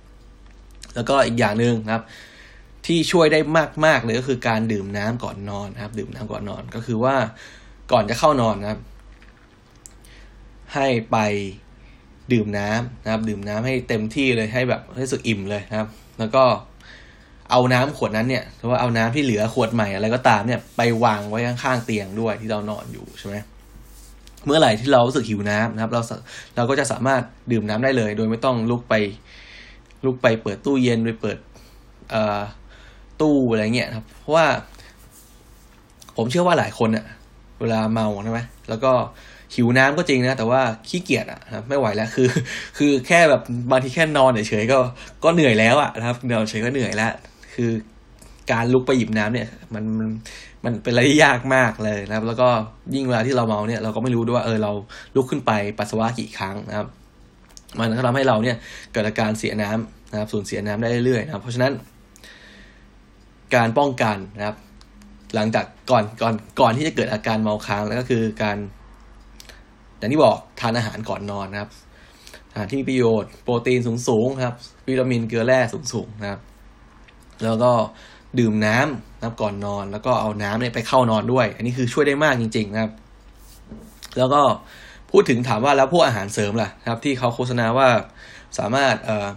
[0.95, 2.03] แล้วก็อีกอย่างหนึ่งนะครับ
[2.87, 3.39] ที่ช่วยได้
[3.85, 7.15] มากๆเลยก็คือการดื่มน้ำก่อนนอนนะครับ ดื่มน้ำก่อนนอนก็คือว่า
[7.91, 8.79] ก่อนจะเข้านอนนะครับ
[10.73, 11.17] ให้ไป
[12.33, 15.87] ดื่มน้ำนะครับ ดื่มน้ำให้เต็มที่เลยให้แบบให้สึกอิ่มเลยนะครับ
[16.19, 16.43] แล้วก็
[17.51, 23.35] เอาน้ำขวดนั้นเนี่ยหรือว่าเอาน้ำที่เหลือขวดใหม่อะไรก็ตามเนี่ยไปวางไว้ข้างๆเตียงด้วยที่เรานอนอยู่ใช่ไหม
[24.45, 26.01] เมื่อไหร่ที่เรารู้สึกหิวน้ำนะครับ เรา
[26.55, 28.93] เราก็จะสามารถดื่มน้ำได้เลย โดยไม่ต้องลุกไป
[30.05, 31.37] ลุกไปเปิดตู้เย็นไปเปิด
[32.11, 32.39] เอ่อ
[33.21, 34.45] ตู้อะไรเงี้ยครับ เพราะว่า
[36.17, 37.05] ผมเชื่อว่าหลายคนอะ
[37.61, 38.91] เวลาเมาใช่ไหมแล้วก็
[39.55, 42.27] หิวน้ำก็จริงนะ แต่ว่าขี้เกียจอะครับไม่ไหวแล้วคือ
[42.77, 44.79] คือแค่แบบบางทีแค่นอนเฉยๆก็
[45.23, 47.11] ก็เหนื่อยแล้วอะนะครับนอนเฉยก็เหนื่อยแล้ว
[47.53, 47.71] คือ
[48.51, 50.07] การลุกไปหยิบน้ำเนี่ยมันมัน
[50.63, 52.47] มันเป็นอะไรที่ยากมากเลยนะครับ แล้วก็
[52.95, 54.71] ยิ่งเวลาที่เราเมาเนี่ยเราก็ไม่รู้ด้วยว่าเออเรา
[55.15, 56.87] ลุกขึ้นไปปัสสาวะกี่ครั้งนะครับ
[57.79, 58.57] มันก็ทำให้เราเนี่ย
[58.91, 61.71] เกิดอาการเสียน้ำนะครับสูญเสียน้ำได้เรื่อยๆนะครับเพราะฉะนั้น
[63.55, 64.57] การป้องกันนะครับ
[65.35, 68.57] หลังจากก่อนก่อนก่อนที่จะเกิดอาการเมาค้างแล้วก็คือการ
[69.97, 71.69] อย่างที่บอกทานอาหารก่อนนอนนะครับ
[72.51, 74.55] อาหารที่มีประโยชน์โปรตีนสูงๆครับ
[74.87, 75.59] วิตามินเกลือแร่
[75.93, 76.41] สูงๆนะครับ
[77.43, 77.71] แล้วก็
[78.39, 82.91] ดื่มน้ำนะครับก่อนนอน แล้วก็เอาน้ำเนี่ยไปเข้านอนด้วย อันนี้คือช่วยได้มากจริง ๆ นะครับ
[84.17, 84.41] แล้วก็
[85.11, 87.87] พูดถึงถามว่าแล้วพวกอาหารเสริมล่ะครับ ที่เขาโฆษณาว่า
[88.57, 89.27] สามารถเอ่อ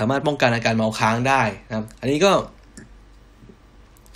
[0.00, 2.32] สามารถป้องกันอาการเมาค้างได้นะครับ อันนี้ก็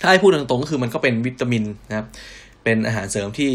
[0.01, 2.07] ถ้าให้พูดตรงๆก็คือมันก็เป็นวิตามินนะครับ
[2.63, 3.51] เป็นอาหารเสริมที่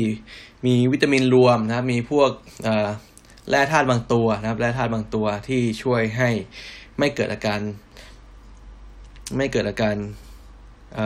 [0.67, 2.31] มีวิตามินรวมนะครับ มีพวก
[3.49, 6.31] แร่ธาตุบางตัวนะครับ แร่ธาตุบางตัวที่ช่วยให้
[6.99, 7.61] ไม่เกิดอาการ
[9.37, 9.97] ไม่เกิดอาการ
[10.95, 10.99] เ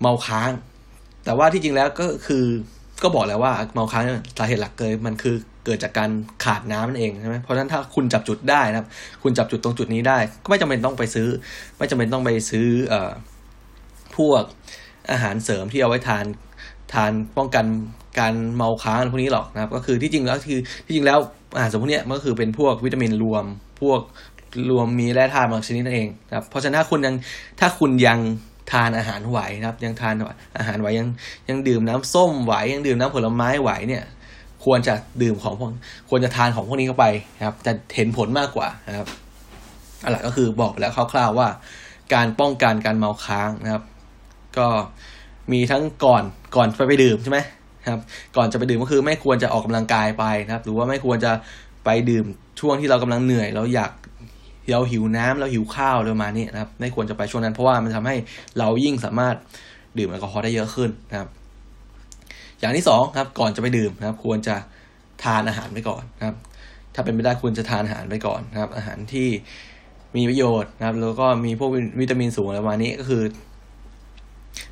[0.00, 0.50] เมาค้าง
[1.24, 2.44] แต่ว่าที่จริงแล้วก็คือ
[3.02, 4.04] ก็บอกแล้วว่าเมาค้าง
[4.38, 6.10] สาเหตุหลักเลยมันคือ เกิดจากการ
[6.44, 8.88] ขาดน้ำนั่นเองใช่ไหมเพราะฉะนั้นถ้าคุณจับจุดได้นะครับ
[9.22, 11.28] คุณจับจุดตรงจุดนี้ได้ ก็ไม่จำเป็นต้องไปซื้อ
[11.78, 13.12] ไม่จำเป็นต้องไปซื้อเอ่อ
[14.16, 14.42] พวก
[15.10, 16.24] อาหารเสริมที่เอาไว้ทาน
[16.92, 17.66] ทานป้องกัน
[18.18, 21.18] การเมาค้างพวกนี้หรอกนะครับ ก็คือที่จริงแล้วคือที่จริงแล้ว
[21.56, 23.44] อาหารเสริมพวกนี้มันก็คือเป็นพวกวิตามินรวม
[23.80, 24.00] พวก
[24.70, 27.14] รวมมีแร่ธาตุบางชนิดนั่นเองนะครับเพราะฉะนั้นถ้าคุณยัง
[27.60, 28.18] ถ้าคุณยัง
[28.72, 30.14] ทานอาหารไหวนะครับ ยังทาน
[30.58, 31.08] อาหารไหวยัง
[31.48, 34.04] ยังดื่มน้ำส้มไหวยังดื่มน้ำผลไม้ไหวเนี่ย
[34.66, 35.70] ควรจะดื่มของพวก
[36.10, 39.08] ควรจะทานของพวกนี้เข้าไปนะครับ จะเห็นผลมากกว่านะครับ
[40.04, 41.48] อะไรก็คือบอกแล้วคร่าวๆว่า
[42.14, 43.82] การป้องกันการเมาค้างนะครับ
[44.58, 44.66] ก็
[45.52, 46.22] มีทั้งก่อน
[46.56, 47.38] ก่อนไปไปดื่มใช่ไหม
[47.90, 48.00] ครับ
[48.36, 51.32] ก่อนจะไปดื่มก็คือไม่ควรจะออกกำลังกายไปนะครับ หรือว่าไม่ควรจะ
[51.84, 52.24] ไปดื่ม
[52.60, 53.92] ช่วงที่เรากำลังเหนื่อยเราอยาก
[54.70, 58.16] เราหิวน้ำเราหิวข้าวประมาณนี้นะครับ ไม่ควรจะไปช่วงนั้นเพราะว่ามันทำให้
[58.58, 59.36] เรายิ่งสามารถ
[59.98, 61.28] ดื่มแอลกอฮอล์ได้เยอะขึ้นนะครับ
[62.60, 64.56] อย่างที่สองครับก่อนจะไปดื่มนะครับ ควรจะ
[65.24, 66.36] ทานอาหารไปก่อนนะครับ
[66.94, 69.28] ถ้าเป็นไม่ได้ควรจะทานอาหารไปก่อนนะครับ อาหารที่
[70.16, 73.22] มีประโยชน์นะครับ แล้วก็มีพวกวิตามินสูงอะไรประมาณนี้ก็คือ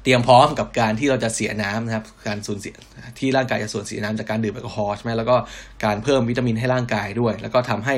[0.02, 2.74] เตรียมพร้อมกับการที่เราจะเสียน้ำนะครับ การสูญเสีย
[3.18, 5.36] ที่ร่างกายจะสูญเสียน้ำจากการดื่มแอลกอฮอล์ใช่ไหมแล้วก็
[5.84, 7.94] การเพิ่มวิตามินให้ร่างกายด้วย แล้วก็ทำให้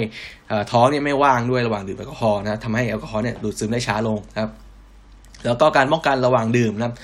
[0.72, 4.50] ท้องเนี่ยไม่ว่างด้วยระหว่างดื่มแอลกอฮอล์นะทำให้แอลกอฮอล์เนี่ยดูดซึมได้ช้าลงครับ
[5.44, 6.94] แล้วก็การป้องกันระหว่างดื่มนะครับ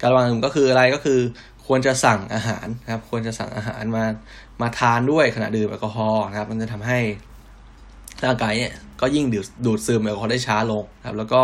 [0.00, 1.18] การระหว่างดื่มก็คืออะไรก็คือ
[1.66, 4.04] ควรจะสั่งอาหารนะครับ ควรจะสั่งอาหารมา
[4.60, 6.98] มาทานด้วยขณะดื่มแอลกอฮอล์นะครับ มันจะทำให้
[8.24, 11.42] ร่างกายเนี่ยก็ยิ่งดูดดูดซึมแอลกอฮอล์ได้ช้าลงครับ แล้วก็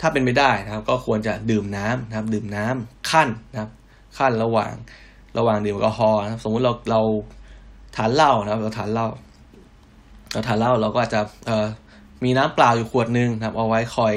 [0.00, 3.70] ถ้าเป็นไปได้นะครับ ก็ควรจะดื่มน้ำนะครับ ดื่มน้ำขั้นนะครับ
[4.18, 4.72] ขั้นระหว่าง
[5.38, 7.02] ระหว่างดื่มแอลกอฮอล์นะครับ สมมุติเราเรา
[7.96, 9.08] ทานเหล้านะครับ เราทานเหล้า
[10.32, 11.20] เราทานเหล้าเราก็อาจจะ
[12.24, 14.14] มีน้ำเปล่าอยู่ขวดหนึ่งนะครับ เอาไว้คอย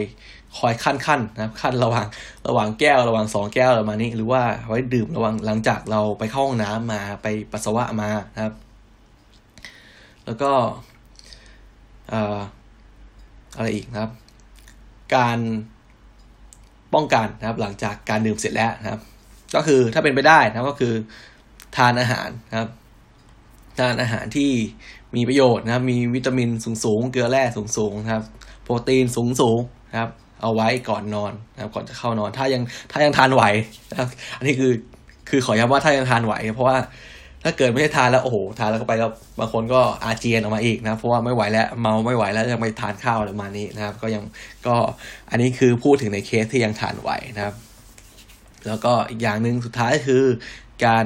[0.57, 2.07] คอยขั้นขั้นนะครับขั้นระหว่าง
[2.47, 8.53] ระหว่างแก้วระหว่างสองแก้วประมาณนี้ หรือว่าไว้ดื่มระหว่างหลังจากเราไปเข้าห้องน้ำมาไปปัสสาวะมานะครับ
[10.25, 10.51] แล้วก็
[13.57, 14.11] อะไรอีกนะครับ
[15.15, 15.39] การ
[16.93, 19.01] ป้องกันนะครับ หลังจากการดื่มเสร็จแล้วนะครับ
[19.55, 20.93] ก็คือถ้าเป็นไปได้นะก็คือ
[21.77, 22.69] ทานอาหารนะครับ
[23.79, 24.51] ทานอาหารที่
[25.15, 26.49] มีประโยชน์นะครับ มีวิตามิน
[26.83, 27.43] สูงๆเกลือแร่
[27.77, 28.23] สูงๆนะครับ
[28.63, 30.09] โปรตีนสูงๆนะครับ
[30.41, 33.43] เอาไว้ก่อนนอนนะครับก่อนจะเข้านอน ถ้ายังถ้ายังทานไหว
[33.91, 34.71] นะครับ อันนี้คือ
[35.29, 36.77] คือขอย้ำว่าถ้ายังทานไหว เพราะว่า
[37.43, 44.23] ถ้าเกิดไม่ได้ทานแล้วโอ้โหทานแล้วก็ไปแล้วบางคนก็อาเจียนออกมาอีกนะเพราะว่าไม่ไหวแล้วเมาไม่ไหวแล้วยังไปทานข้าวอะไรมานี้นะครับ ก็ยัง
[44.67, 44.75] ก็
[45.29, 47.55] อันนี้คือพูดถึงในเคสที่ยังทานไหวนะครับ
[48.67, 50.23] แล้วก็อีกอย่างหนึ่งสุดท้ายคือ
[50.85, 51.05] การ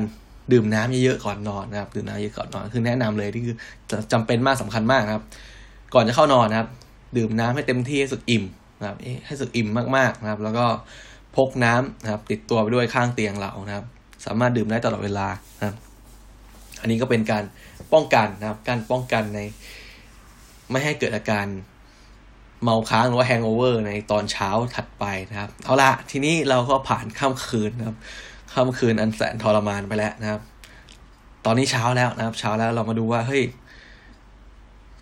[0.52, 3.56] ดื่มน้ำเยอะๆก่อนนอนนะครับดื่มน้ำเยอะก่อนนอนคือแนะนำเลยที่คือ
[4.12, 5.24] จำเป็นมากสำคัญมากนะครับ
[5.94, 6.70] ก่อนจะเข้านอนนะครับ
[7.18, 8.44] ดื่มน้ำให้เต็มที่ให้สุดอิ่ม
[8.80, 10.66] นะครับให้สุดอิ่มมากๆนะครับ แล้วก็
[11.36, 13.86] พกน้ำนะครับ ติดตัวไปด้วยข้างเตียงเรานะครับ
[14.26, 15.76] สามารถดื่มได้ตลอดเวลานะครับ
[16.82, 17.44] อันนี้ก็เป็นการ
[17.94, 19.40] ป้องกันนะครับ การป้องกันใน
[20.72, 21.46] ไม่ให้เกิดอาการ
[22.64, 27.98] เมาค้างหรือว่าแฮงโอเวอร์ในตอนเช้าถัดไปนะครับ เอาละทีนี้เราก็ผ่านค่ำคืนนะครับ
[28.54, 30.42] ค่ำคืนอันแสนทรมานไปแล้วนะครับ
[31.46, 33.44] ตอนนี้เช้าแล้วนะครับ เช้าแล้วเรามาดูว่าเฮ้ย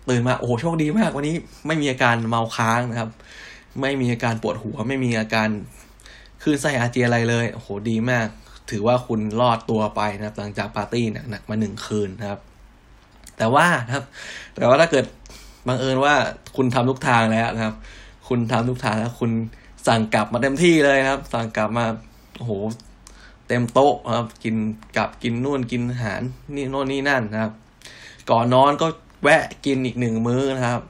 [0.08, 1.34] ตื่นมาโอ้โหโชคดีมากวันนี้
[1.66, 3.10] ไม่มีอาการเมาค้างนะครับ
[3.80, 5.48] ไม่มีอาการปวดหัว ไม่มีอาการ
[6.42, 8.28] คลื่นไส้อาเจียอะไรเลยโอ้โหดีมาก
[8.70, 12.40] ถือว่าคุณรอดตัวไปนะครับ หลังจากปาร์ตี้หนักๆมาหนึ่งคืนนะครับ
[13.38, 14.04] แต่ว่านะครับ
[14.54, 15.04] แต่ว่าถ้าเกิด
[15.68, 16.14] บังเอิญว่า
[16.56, 17.74] คุณทำทุกทางแล้วนะครับ
[18.28, 19.30] คุณทำทุกทางแล้วคุณ
[19.86, 21.84] สั่งกลับมาเต็มที่เลยนะครับ สั่งกลับมา
[22.36, 22.52] โอ้โห
[23.48, 24.56] เต็มโต๊ะนะครับ กิน
[24.96, 26.22] กลับกินนู่นกินอาหาร
[26.54, 27.52] นี่โน่นนี่นั่นนะครับ
[28.30, 28.86] ก่อนนอนก็
[29.22, 30.82] แวะกินอีกหนึ่งมื้อนะครับ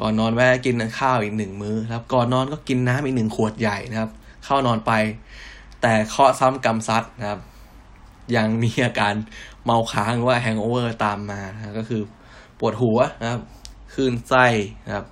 [0.00, 4.10] ก่อนนอนแวะกินข้าวอีกหนึ่งมื้อครับ ก่อนนอนก็กินน้ำอีกหนึ่งขวดใหญ่นะครับ
[4.44, 4.92] เข้านอนไป
[5.82, 7.40] แต่เคาะซ้ำกำซัดนะครับ
[8.36, 9.14] ยังมีอาการ
[9.64, 12.02] เมาค้างว่าแฮงโอเวอร์ตามมานะก็คือ
[12.58, 13.42] ปวดหัวนะครับ
[13.94, 14.46] คลื่นไส้
[14.86, 15.06] นะครับ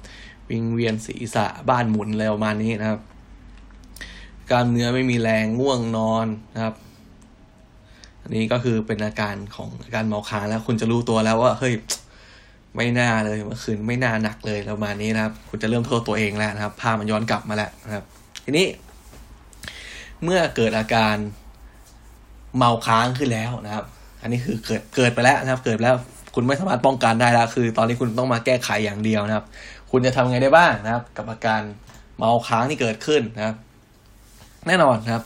[0.51, 3.01] วิงเวียนศีรษะบ้านหมุนอะไรประมาณนี้นะครับ
[4.51, 6.75] กล้ามเนื้อไม่มีแรงง่วงนอนนะครับ
[8.23, 11.75] อันนี้ก็คือเป็นอาการของอาการเมาค้างแล้วคุณจะรู้ตัวแล้วว่าเฮ้ย
[12.77, 18.05] ไม่น่าเลยเมื่อคืนไม่น่าหนักเลยประมาณนี้นะครับ คุณจะเริ่มโทษตัวเองแล้วนะครับภามันย้อนกลับมาแล้วนะครับ
[18.45, 18.67] ทีนี้
[20.25, 21.17] เมื่อเกิดอาการ
[22.57, 23.85] เมาค้างขึ้นแล้วนะครับ
[24.23, 25.97] อันนี้คือเกิดเกิดไปแล้วนะครับ เกิดแล้ว
[26.35, 29.47] คุณไม่สามารถป้องกันได้แล้วคือ ตอนนี้คุณต้องมาแก้ไขอย่างเดียวนะครับ
[29.91, 31.63] คุณจะทำไงได้บ้างนะครับ กับอาการ
[32.19, 33.57] เมาค้างที่เกิดขึ้นนะครับ
[34.67, 35.25] แน่นอนนะครับ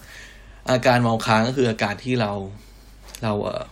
[0.70, 2.32] อาการเมาค้างก็คืออาการที่เรา
[3.22, 3.62] เราเอ่อ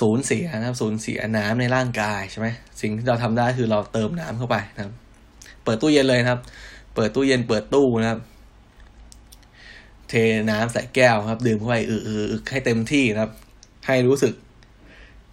[0.00, 2.48] สูญเสียนะครับสูญเสียน้ำในร่างกายใช่ไหม
[2.80, 4.94] สิ่งที่เราทำได้คือเราเติมน้ำเข้าไปนะครับ
[5.64, 6.40] เปิดตู้เย็นเลยนะครับ
[6.94, 8.20] เปิดตู้เย็นเปิดตู้นะครับ
[10.08, 10.14] เท
[10.50, 13.32] น้ำใส่แก้วครับ ดื่มเข้าไปอือๆให้เต็มที่นะครับ
[13.86, 14.34] ให้รู้สึก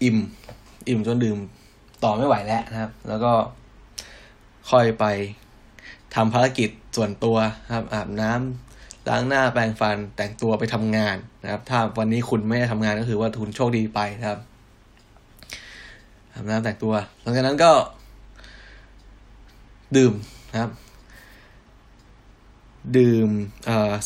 [0.03, 0.17] อิ่ม
[0.89, 1.37] อิ่มจนดื่ม
[2.03, 3.33] ต่อไม่ไหวแล้วนะครับ แล้วก็
[4.71, 5.05] ค่อยไป
[6.15, 7.37] ทำภารกิจส่วนตัว
[7.75, 8.74] ครับ อาบน้ำ
[9.09, 14.39] ล้างหน้าแปรงฟันแต่งตัวไปทำงานนะครับ ถ้าวันนี้คุณไม่ได้ทำงานก็คือว่าคุณโชคดีไปนะครับ
[16.33, 17.71] อาบน้ำแต่งตัว หลังจากนั้นก็
[19.97, 20.13] ดื่ม
[20.51, 20.71] นะครับ
[22.97, 23.29] ดื่ม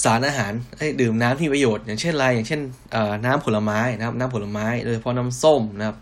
[0.03, 0.53] สารอาหาร
[1.01, 2.61] ดื่มน้ำที่ประโยชน์ อย่างเช่นอะไรอย่างเช่น
[3.25, 5.97] น้ำผลไม้นะครับ น้ำผลไม้โดยเฉพาะน้ำส้มนะครับ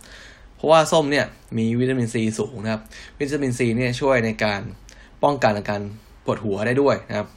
[0.55, 1.25] เพราะว่าส้มเนี่ย
[1.57, 2.81] มีวิตามินซีสูงนะครับ
[3.19, 4.61] วิตามินซีเนี่ยช่วยในการ
[5.23, 5.81] ป้องกันอาการ
[6.25, 7.27] ปวดหัวได้ด้วยนะครับ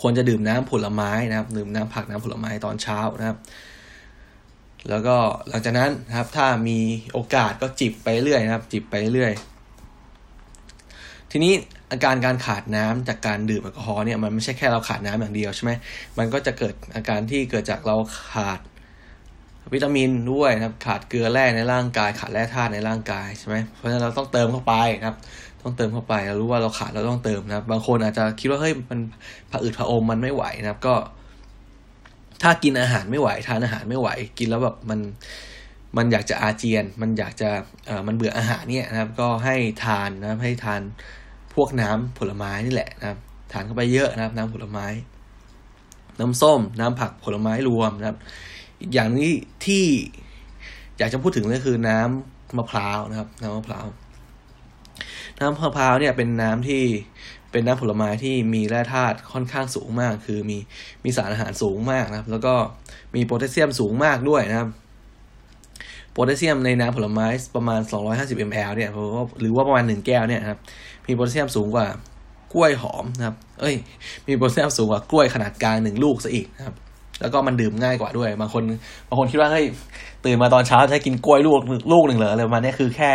[0.00, 3.38] ควรจะดื่มน้ำผลไม้นะครับ ดื่มน้ำผักน้ำผลไม้ตอนเช้านะครับ
[4.90, 5.16] แล้วก็
[5.48, 6.78] หลังจากนั้นนะครับ ถ้ามี
[7.12, 9.32] โอกาสก็จิบไปเรื่อยนะครับ จิบไปเรื่อย
[11.30, 11.52] ทีนี้
[11.90, 15.72] อาการการขาดน้ำจากการดื่มแอลกอฮอล์เนี่ยมันไม่ใช่แค่เราขาดน้ำอย่างเดียวใช่ไหม
[16.18, 17.96] มันก็จะเกิดอาการที่เกิดจากเรา
[18.32, 18.60] ขาด
[19.72, 25.16] วิตามินด้วยนะครับ ขาดเกลือแร่ในร่างกาย ขาดแร่ธาตุในร่างกายใช่ไหมเพราะฉะนั้นเราต้องเติมเข้าไปนะครับ
[25.64, 28.98] ต้องเติมเข้าไปเรารู้ว่าเราขาดเราต้องเติมนะครับบางคนอาจจะคิดว่าเฮ้ยมัน
[29.50, 30.94] ผะอืดผะอมมันไม่ไหวนะครับ ก็
[32.42, 35.00] ถ้ากินอาหารไม่ไหว ทานอาหารไม่ไหว กินแล้วแบบมัน
[35.96, 37.50] มันอยากจะอาเจียน มันอยากจะ
[37.86, 40.80] เอ่อมันเบื่ออาหารเนี่ยนะครับ ก็ให้ทานนะครับ ให้ทาน
[41.54, 43.18] พวกน้ำผลไม้นี่แหละนะครับ
[43.52, 44.86] ทานเข้าไปเยอะนะครับ น้ำผลไม้
[46.20, 48.18] น้ำส้ม น้ำผักผลไม้รวมนะครับ
[48.80, 49.30] อีกอย่างนี้
[49.64, 49.84] ที่
[50.98, 53.86] อยากจะพูดถึงก็คือน้ำมะพร้าวนะครับ น้ำมะพร้าว
[55.40, 56.82] น้ำมะพร้าวเนี่ยเป็นน้ำที่
[57.50, 60.58] เป็นน้ำผลไม้ที่มีแร่ธาตุค่อนข้างสูงมาก คือมี
[61.04, 62.54] มีสารอาหารสูงมากนะครับ แล้วก็
[63.14, 64.68] มีโพแทสเซียมสูงมากด้วยนะครับ
[66.12, 67.80] โพแทสเซียมในน้ำผลไม้ประมาณ
[68.12, 68.90] 250 ml เนี่ย
[69.40, 70.58] หรือว่าประมาณ 1 แก้วเนี่ยครับ
[71.06, 71.86] มีโพแทสเซียมสูงกว่า
[72.54, 73.76] กล้วยหอมนะครับ เอ้ย
[74.26, 76.74] มีโพแทสเซียมสูงกว่ากล้วยขนาดกลางหนึ่งลูกซะอีกนะครับ
[77.20, 78.62] แล้วก็มันดื่มง่ายกว่าด้วย บางคน
[79.08, 79.66] บางคนคิดว่าเฮ้ย
[80.24, 81.60] ตื่นมาตอนเช้าจะกินกล้วยลูก
[81.92, 83.10] ลูกหนึ่งเหรออะไรประมาณนี้คือแค่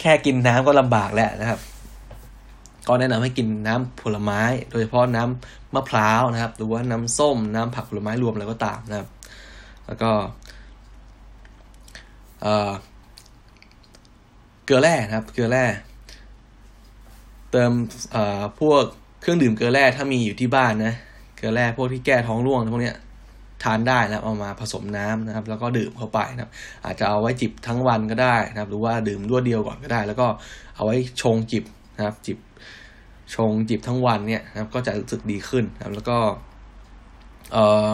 [0.00, 1.60] แค่กินน้ำก็ลำบากแล้วนะครับ
[2.88, 9.08] ก็แนะนำให้กินน้ำผลไม้ โดยเฉพาะน้ำมะพร้าวนะครับ หรือว่าน้ำส้ม น้ำผักผลไม้รวมอะไรก็ตามนะครับ
[9.86, 10.10] แล้วก็
[14.64, 15.64] เกลือแร่นะครับ เกลือแร่
[17.50, 17.72] เติม
[18.60, 18.82] พวก
[19.20, 20.94] เครื่องดื่มเกลือแร่ถ้ามีอยู่ที่บ้านนะ
[21.36, 22.96] เกลือแร่พวกที่แก้ท้องร่วงพวกเนี้ย
[23.62, 26.50] ทานได้นะเอามาผสมน้ำนะครับ แล้วก็ดื่มเข้าไปนะครับ
[26.84, 30.26] อาจจะเอาไว้จิบทั้งวันก็ได้นะครับ หรือว่าดื่มรวดเดียวก่อนก็ได้ แล้วก็
[30.76, 31.64] เอาไว้ชงจิบ
[31.96, 32.38] นะครับ จิบ
[33.34, 36.18] ชงจิบทั้งวันเนี่ยนะครับ ก็จะรู้สึกดีขึ้นนะครับ แล้วก็
[37.52, 37.88] เอ่อ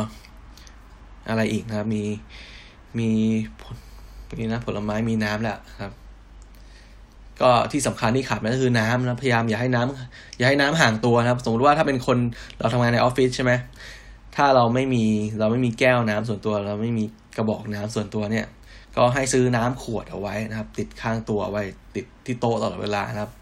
[1.29, 2.05] อะไรอีกนะครับ มี
[2.99, 3.11] มี
[4.39, 5.93] มีนะผลไม้มีน้ำแหละครับ
[7.43, 12.19] ก็ที่สำคัญที่ขาดไม่ก็คือน้ำนะพยายามอย่าให้น้ำอย่าให้น้ำห่างตัวนะครับ สมมติว่าถ้าเป็นคน
[12.59, 13.53] เราทำงานในออฟฟิศใช่ไหม
[14.37, 15.05] ถ้าเราไม่มี
[15.39, 17.05] เราไม่มีแก้วน้ำส่วนตัว เราไม่มี
[17.37, 18.47] กระบอกน้ำส่วนตัวเนี่ย
[18.97, 21.63] ก็ให้ซื้อน้ำขวดเอาไว้นะครับ ติดข้างตัวไว้
[21.95, 23.33] ติดที่โต๊ะตลอดเวลานะครับ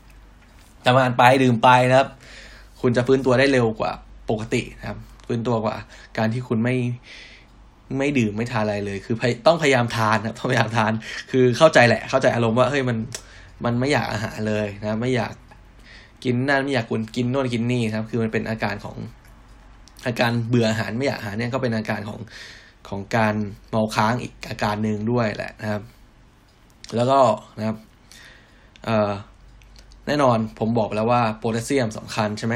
[0.85, 2.09] ทำงานไปดื่มไปนะครับ
[2.81, 3.93] คุณจะฟื้นตัวได้เร็วกว่า
[4.31, 5.77] ปกตินะครับ ฟื้นตัวกว่า
[6.19, 6.77] การที่คุณไม่
[7.99, 9.15] ไม่ดื่มไม่ทานอะไรเลย คือ
[9.47, 10.93] ต้องพยายามทานนะต้องพยายามทาน
[11.31, 12.97] คือเข้าใจแหละ เข้าใจอารมณ์ว่าเฮ้ยมัน
[13.65, 15.35] มันไม่อยากอาหารเลยนะ ไม่อยาก
[16.25, 18.97] กินนั่นไม่อยากกินกินโน่นกินนี่ครับ คือมันเป็นอาการของ
[20.07, 22.21] อาการเบื่ออาหารไม่อยากอาหารเนี่ยก็เป็นอาการของ
[22.89, 23.35] ของการ
[23.71, 25.83] เมาค้างอีกอาการหนึ่งด้วยแหละนะครับ
[26.97, 27.21] แล้วก็
[27.59, 27.77] นะครับ
[30.07, 32.55] แน่นอนผมบอกแล้วว่าโพแทสเซียมสำคัญใช่ไหม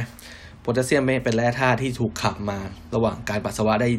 [0.61, 2.59] โพแทสเซียมเป็นแร่ธาตุที่ถูกขับมา
[2.95, 3.91] ระหว่างการปัสสาวะได้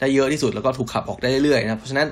[0.00, 2.08] ได้เยอะที่สุดแล้วก็ถูกขับออกได้เรื่อยๆนะเพราะฉะนั้น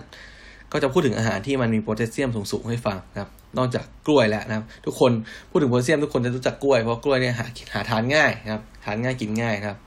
[0.72, 5.12] ก็จะพูดถึงอาหารที่มันมีโพแทสเซียมสูงๆให้ฟังนะครับ นอกจากกล้วยแล้วนะครับ ทุกคน
[5.50, 9.78] พูดถึงโพแทสเซียมทุกคนจะรู้จักกล้วยเพราะกล้วยเนี่ยหาหาทานง่ายนะครับ ทานง่ายกินง่ายนะครับ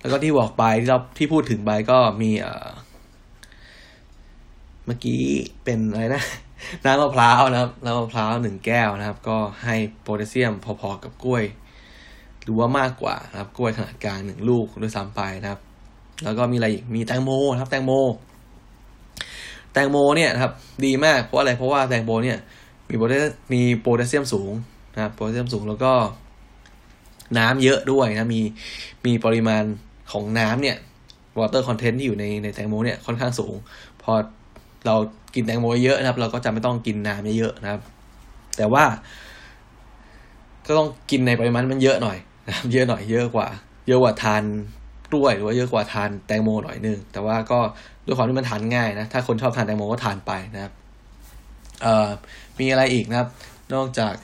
[0.00, 2.68] แล้วก็ที่บอกไปที่เราที่พูดถึงไปก็มีเอ่อ
[4.86, 5.22] เมื่อกี้
[5.64, 6.22] เป็นอะไรนะ
[6.84, 11.44] น้ำมะพร้าวนะครับน้ำมะพร้าวหนึ่งแก้วนะครับ ก็ให้โพแทสเซียมพอๆกับกล้วย
[12.42, 15.60] หรือว่ามากกว่านะครับ กล้วยขนาดกลางหนึ่งลูกด้วยซ้ำไปนะครับ
[16.24, 17.92] แล้วก็มีอะไรอีกมีแตงโมนะครับแตงโม
[19.72, 20.52] แตงโมเนี่ยนะครับ
[20.84, 22.38] ดีมากเพราะอะไรเพราะว่าแตงโมเนี่ย
[22.88, 24.52] มีโพแทสมีโพแทสเซียมสูง
[24.94, 25.92] นะครับโพแทสเซียมสูงแล้วก็
[27.38, 28.42] น้ำเยอะด้วยนะมี
[29.06, 29.64] มีปริมาณ
[30.12, 30.76] ของน้ำเนี่ย
[31.38, 33.54] water content ที่อยู่ในในแตงโมเนี่ยค่อนข้างสูง
[34.02, 34.12] พอ
[34.86, 34.94] เรา
[35.34, 37.80] กินแตงโมเยอะนะครับ เราก็จะไม่ต้องกินน้ำเยอะๆนะครับ
[38.56, 38.84] แต่ว่า
[40.66, 43.48] ก็ต้องกินในปริมาณมันเยอะหน่อยนะครับเยอะหน่อยเยอะกว่า
[43.88, 44.42] เยอะกว่าทาน
[45.10, 47.58] กล้วยหรือว่าเยอะกว่าทานแตงโมหน่อยนึงแต่ว่าก็
[48.06, 50.72] ด้วยความที่มันทานง่ายนะ ถ้าคนชอบทานแตงโมก็ทานไปนะครับ
[51.82, 52.08] เอ่อ
[52.58, 53.28] มีอะไรอีกนะครับ
[53.74, 54.14] นอกจาก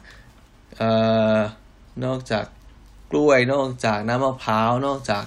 [0.76, 0.90] เอ่
[1.36, 1.38] อ
[2.04, 2.44] นอกจาก
[3.10, 5.24] กล้วย นอกจากน้ำมะพร้าว นอกจาก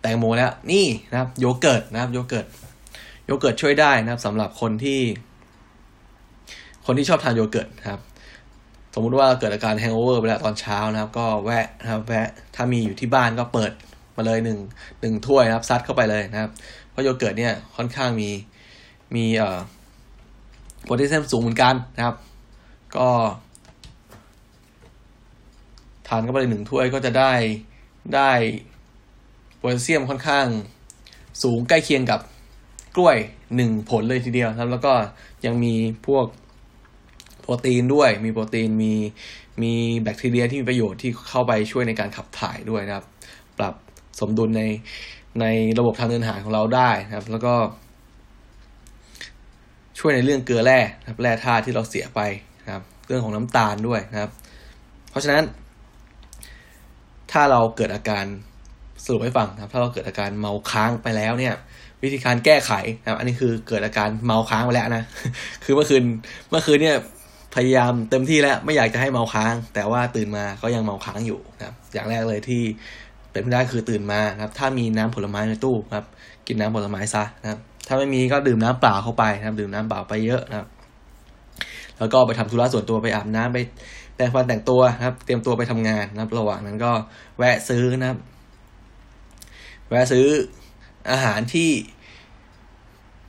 [0.00, 2.46] แตงโมแล้วนี่นะครับโยเกิร์ตนะครับโยเกิร์ต
[3.26, 5.00] โยเกิร์ตช่วยได้นะครับสำหรับคนที่
[6.86, 8.00] คนที่ชอบทานโยเกิร์ตครับ
[8.94, 13.72] สมมุติว่าเกิดอาการ hangover ไปแล้วตอนเช้านะครับ ก็แวะนะครับ แวะถ้ามีอยู่ที่บ้านก็เปิด
[14.16, 14.58] มาเลยหนึ่ง
[15.00, 16.50] หนึ่งถ้วยนะครับซัดเข้าไปเลยนะครับ
[16.90, 18.30] เพราะโยเกิร์ตเนี่ยค่อนข้างมี
[19.14, 19.58] มีเอ่อ
[20.84, 22.16] โพแทสเซียมสูงเหมือนกันนะครับ
[22.96, 23.08] ก็
[26.08, 27.32] ทานเข้าไปหนึ่งถ้วยก็จะได้
[28.14, 28.30] ได้
[29.56, 30.46] โพแทสเซียมค่อนข้าง
[31.42, 32.20] สูงใกล้เคียงกับ
[32.96, 33.16] กล้วย
[33.56, 34.92] หนึ่งผลเลยทีเดียวครับแล้วก็
[35.44, 35.74] ยังมี
[36.06, 36.26] พวก
[37.40, 38.92] โปรตีนด้วย มีโปรตีนมี
[39.62, 43.06] มีแบคทีเรียที่มีประโยชน์ที่เข้าไปช่วยในการขับถ่ายด้วยนะครับ
[43.58, 43.74] ปรับ
[44.20, 44.62] สมดุลใน
[45.40, 45.46] ใน
[45.78, 47.54] ระบบทางเดินอาหารของเราได้นะครับ แล้วก็
[49.98, 52.20] ช่วยในเรื่องเกลือแร่ครับแร่ธาตุที่เราเสียไป
[52.64, 54.30] นะครับ เรื่องของน้ำตาลด้วยนะครับ
[55.10, 55.44] เพราะฉะนั้น
[57.32, 58.24] ถ้าเราเกิดอาการ
[59.04, 61.54] สรุปให้ฟังนะครับ ถ้าเราเกิดอาการเมาค้างไปแล้วเนี่ย
[62.02, 65.04] วิธีการแก้ไขนะครับ อันนี้คือเกิดอาการเมาค้างไปแล้วนะ
[65.64, 66.02] คือเมื่อคืน
[66.50, 66.96] เมื่อคืนเนี่ย
[67.54, 72.62] พยายามเต็มที่แล้วไม่อยากจะให้เมาค้าง แต่ว่าตื่นมาก็ยังเมาค้างอยู่นะครับ อย่างแรกเลยที่
[73.32, 76.06] เป็นไปได้คือตื่นมานะครับ ถ้ามีน้ำผลไม้ในตู้ครับ
[76.46, 80.68] กินน้ำผลไม้ซะนะครับ ถ้าไม่มีก็ดื่มน้ำเปล่าเข้าไปนะครับ ดื่มน้ำเปล่าไปเยอะนะครับ
[81.98, 83.58] แล้วก็ไปทำธุระส่วนตัวไปอาบน้ำไป
[84.18, 86.92] แปรงฟันแต่งตัวนะครับ เตรียมตัวไปทำงานนะครับ ระหว่างนั้นก็
[87.38, 88.18] แวะซื้อนะครับ
[89.90, 90.26] แวะซื้อ
[91.10, 91.70] อาหารที่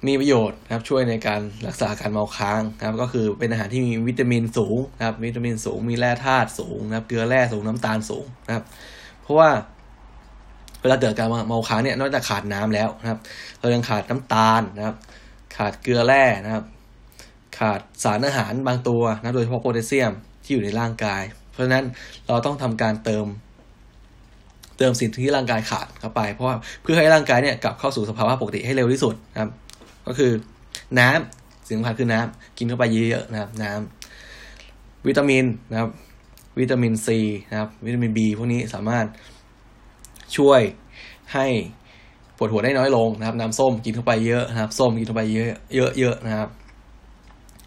[0.08, 8.64] มีประโยชน์นะครับ ช่วยในการรักษาการเมาค้างนะครับ ก็คือเป็นอาหารที่มีวิตามินสูงนะครับ วิตามินสูง มีแร่ธาตุสูงนะครับ เกลือแร่สูงน้ำตาลสูงนะครับ
[9.22, 9.50] เพราะว่า
[10.82, 13.20] เวลาเกิดการเมาค้างเนี่ยนอกจากขาดน้ำแล้วนะครับ
[13.60, 14.96] เรายังขาดน้ำตาลนะครับ
[15.58, 16.66] ขาดเกลือแร่นะครับ
[17.60, 20.14] ขาดสารอาหารบางตัวนะโดยเฉพาะโพแทสเซียม
[20.50, 21.86] ที่อยู่ในร่างกาย เพราะฉะนั้น
[22.28, 23.26] เราต้องทำการเติม
[24.78, 29.50] เติมสิ่งที่ร่างกายขาดเข้าไป เพราะว่าเพื่อให้ร่างกายเนี่ยกลับเข้าสู่สภาวะปกติให้เร็วที่สุดนะครับ
[30.08, 30.32] ก็คือ
[31.00, 35.90] น้ำสิ่งสำคัญคือน้ำกินเข้าไปเยอะๆนะครับ น้ำวิตามินนะครับ
[36.60, 39.06] วิตามินซีนะครับ วิตามินบีพวกนี้สามารถ
[40.38, 40.62] ช่วย
[41.34, 41.46] ให้
[42.38, 45.50] ปวดหัวได้น้อยลงนะครับ น้ำส้มกินเข้าไปเยอะนะครับ ส้มกินเข้าไปเยอะ
[46.00, 46.50] เยอะๆนะครับ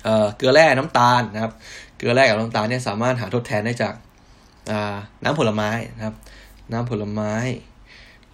[0.04, 1.52] เอ่อเกลือแร่น้ำตาลนะครับ
[2.02, 3.94] เกลือแร่กับน้ำตาลเนี่ยสามารถหาทดแทนได้จาก
[5.24, 6.14] น้ำผลไม้นะครับ
[6.72, 7.32] น้ำผลไม้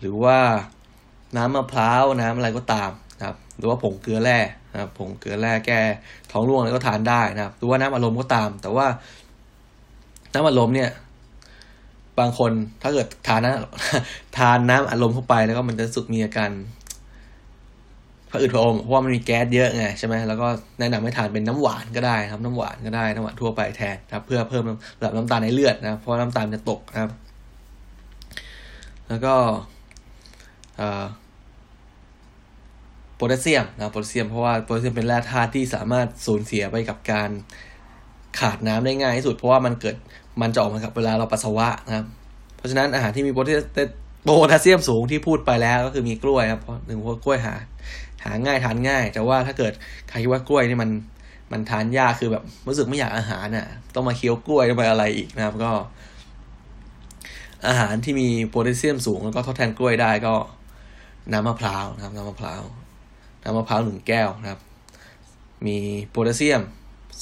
[0.00, 0.38] หรือว่า
[1.36, 4.38] น้ำมะพร้าวน้ำอะไรก็ตามนะครับ หรือว่าผงเกลือแร่
[4.72, 5.80] นะครับผงเกลือแร่แก้
[6.30, 8.86] ท้องร่วงอะไรก็ทานได้นะครับ หรือว่าน้ำอารมณ์ก็ตาม แต่ว่า
[10.32, 10.90] น้ำอารมณ์เนี่ย
[12.18, 12.52] บางคน
[12.82, 13.52] ถ้าเกิดทานนะ
[14.38, 16.50] ทานน้ำอารมณ์เข้าไปแล้วก็มันจะสึกมีอาการ
[18.30, 20.46] ผะอืดผะอมเพราะว่ามันมีแก๊สเยอะไงใช่ไหมแล้วก็
[20.80, 24.62] แนะนำให้ทานเป็นน้ำหวานก็ได้ครับน้ำหวานก็ได้น้ำหวานทั่วไปแทนนะครับ เพื่อเพิ่ม
[24.98, 27.10] ระดับน้ำตาลในเลือดนะเพราะน้ำตาลจะตกนะครับ
[29.08, 29.34] แล้วก็
[33.16, 37.30] โพแทสเซียมนะโพแทสเซียมเพราะว่าโพแทสเซียมเป็นแร่ธาตุที่สามารถสูญเสียไปกับการ
[38.38, 39.96] ขาดน้ำได้ง่ายที่สุด เพราะว่ามันเกิด
[40.40, 42.06] มันจะออกมากับเวลาเราปัสสาวะนะครับ
[42.56, 47.54] เพราะฉะนั้นอาหารที่มีโพแทสเซียมสูงที่พูดไปแล้วก็คือมีกล้วยครับเพราะหนึ่งว่ากล้วยหา
[48.24, 49.72] หาง่ายทานง่าย แต่ว่าถ้าเกิด
[50.08, 50.90] ใครคิดว่ากล้วยนี่มัน
[51.52, 55.70] มันทานยากคือแบบรู้สึกไม่อยากอาหารน่ะ ต้องมาเคี้ยวกล้วยต้องไปอะไรอีกนะครับ ก็
[57.66, 60.34] อาหารที่มีโพแทสเซียมสูงแล้วก็ทดแทนกล้วยได้ก็
[61.32, 62.62] น้ำมะพร้าวนะครับ น้ำมะพร้าว
[63.42, 64.60] น้ำมะพร้าวหนึ่งแก้วนะครับ
[65.66, 65.76] มี
[66.10, 66.62] โพแทสเซียม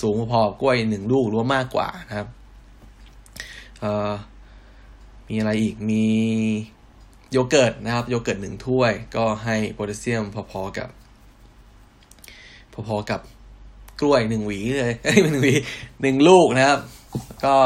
[0.00, 2.28] สูงพอกล้วยหนึ่งลูกหรือว่ามากกว่านะครับ
[3.80, 4.10] เอ่อ
[5.28, 6.04] มีอะไรอีกมี
[7.32, 10.88] โยเกิร์ตนะครับโยเกิร์ตหนึ่งถ้วย ก็ให้โพแทสเซียมพอๆกับ
[12.88, 13.20] พอๆกับ
[14.00, 15.52] กล้วยหนึ่งหวีเลยหนึ่งหวี
[16.02, 16.78] หนึ่งลูกนะครับ
[17.44, 17.56] ก็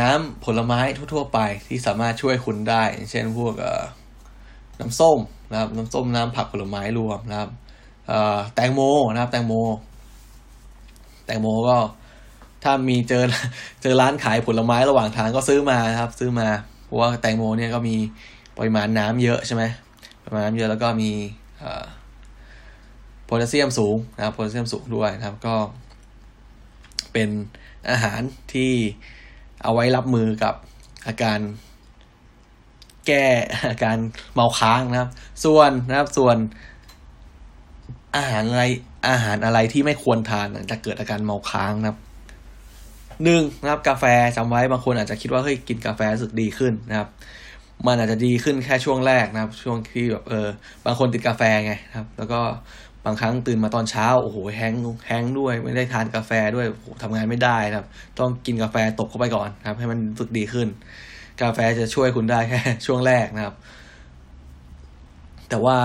[0.00, 0.80] น้ำผลไม้
[1.12, 3.54] ทั่วๆไปที่สามารถช่วยคุณได้ เช่นพวก
[4.80, 5.18] น้ำส้ม
[5.50, 7.50] นะครับน้ำส้มน้ำผักผลไม้รวมนะครับ
[8.54, 8.80] แตงโม
[9.12, 9.54] นะครับ แตงโม
[11.26, 11.76] แตงโมก็
[12.64, 13.24] ถ้ามีเจอ
[13.82, 16.48] เจอร้านขายผลไม้ระหว่างทางก็ซื้อมานะครับ ซื้อมา
[16.88, 17.96] เพราะว่าแตงโมเนี่ยก็มี
[18.58, 19.62] ปริมาณน้ำเยอะใช่ไหม
[20.24, 21.10] ปริมาณน้ำเยอะแล้วก็มี
[23.24, 25.54] โพแทสเซียมสูงนะครับโพแทสเซียมสูงด้วยนะครับก็
[27.12, 27.28] เป็น
[27.90, 28.20] อาหาร
[28.52, 28.72] ที่
[29.62, 30.54] เอาไว้รับมือกับ
[31.06, 31.38] อาการ
[33.06, 33.26] แก้
[33.70, 33.98] อาการ
[34.34, 35.10] เมาค้างนะครับ
[35.44, 36.36] ส่วนนะครับส่วน
[38.16, 38.64] อาหารอะไร
[39.08, 41.98] อาหารอะไรที่ไม่ควรทานหลังจากเกิดอาการเมาค้างนะครับ
[43.24, 44.04] หนึ่งนะครับกาแฟ
[44.36, 47.08] จำไว้บางคนอาจจะคิดว่าเฮ้ยกินกาแฟรู้สึกดีขึ้นนะครับ
[47.86, 50.48] มันอาจจะดีขึ้นแค่ช่วงแรกนะครับ ช่วงที่แบบเออ
[50.84, 52.40] บางคนติดกาแฟไงครับ แล้วก็
[53.04, 54.74] บางครั้งตื่นมาตอนเช้าโอ้โหแห้ง
[55.06, 56.66] แห้งด้วยไม่ได้ทานกาแฟด้วย
[57.02, 57.86] ทำงานไม่ได้นะครับ
[58.18, 60.68] ต้องกินกาแฟตกเข้าไปก่อนครับ ให้มันรู้สึกดีขึ้น
[61.42, 63.54] กาแฟจะช่วยคุณได้แค่ช่วงแรกนะครับ
[65.48, 65.76] แต่ว่า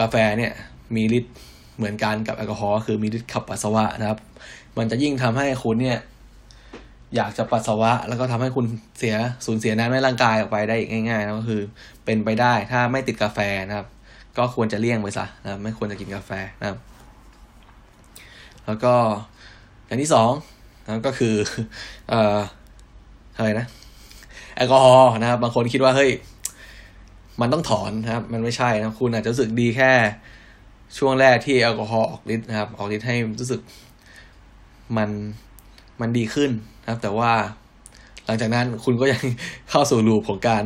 [0.00, 0.52] กาแฟเนี่ย
[0.96, 1.34] มีฤทธิ์
[1.76, 4.18] เหมือนกันกับแอลกอฮอล์คือมีฤทธิ์ขับปัสสาวะนะครับ
[4.78, 5.98] มันจะยิ่งทำให้คุณเนี่ย
[7.16, 8.66] อยากจะปัสสาวะ แล้วก็ทำให้คุณ
[8.98, 9.16] เสีย
[9.46, 11.62] สูญเสียน้ำในร่างกายออกไปได้ง่ายๆนะก็คือ
[12.04, 13.86] เป็นไปได้ถ้าไม่ติดกาแฟนะครับ
[14.38, 16.78] ก็ควรจะเลี่ยงไปซะนะไม่ควรจะกินกาแฟนะครับ
[18.66, 18.94] แล้วก็
[19.86, 20.32] อย่างที่สอง
[20.84, 21.34] นะก็คือ
[22.08, 22.38] เอ่อ
[23.36, 23.66] อะไรนะ
[24.56, 26.10] แอลกอฮอล์นะครับ บางคนคิดว่าเฮ้ย
[27.40, 29.92] มันต้องถอนนะครับ มันไม่ใช่นะคุณอาจจะรู้สึกดีแค่
[30.98, 33.60] ช่วงแรกที่แอลกอฮอล์ออกฤทธิ์นะครับ ออกฤทธิ์ให้รู้สึก
[34.96, 35.10] มัน
[36.00, 36.50] มันดีขึ้น
[36.88, 37.32] นะครับ แต่ว่า
[38.26, 39.22] หลังจากนั้นคุณก็ยัง
[39.70, 40.64] เข้าสู่ลูปของการ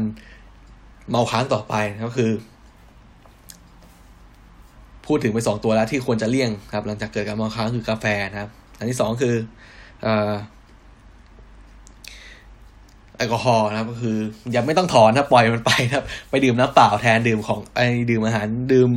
[1.10, 2.30] เมาค้างต่อไปก็คือ
[5.06, 9.34] พูดถึงไปสองตัวแล้วที่ควรจะเลี่ยงครับ หลังจากเกิดการเมองค้างคือกาแฟนะครับ อันที่สองคือ
[13.16, 14.16] แอลกอฮอล์นะครับก็คือ
[14.52, 18.90] อย่าไม่ต้องถอนนะปล่อยมันไปครับ ไปดื่มน้ำเปล่าแทนดื่มของไอ้ดื่มอาหารดื่ม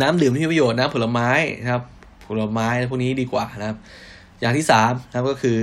[0.00, 1.30] น้ำดื่มที่มีประโยชน์น้ำผลไม้
[1.62, 1.82] นะครับ
[2.26, 3.78] ผลไม้พวกนี้ดีกว่านะครับ
[4.40, 5.60] อย่างที่สามนะครับก็คือ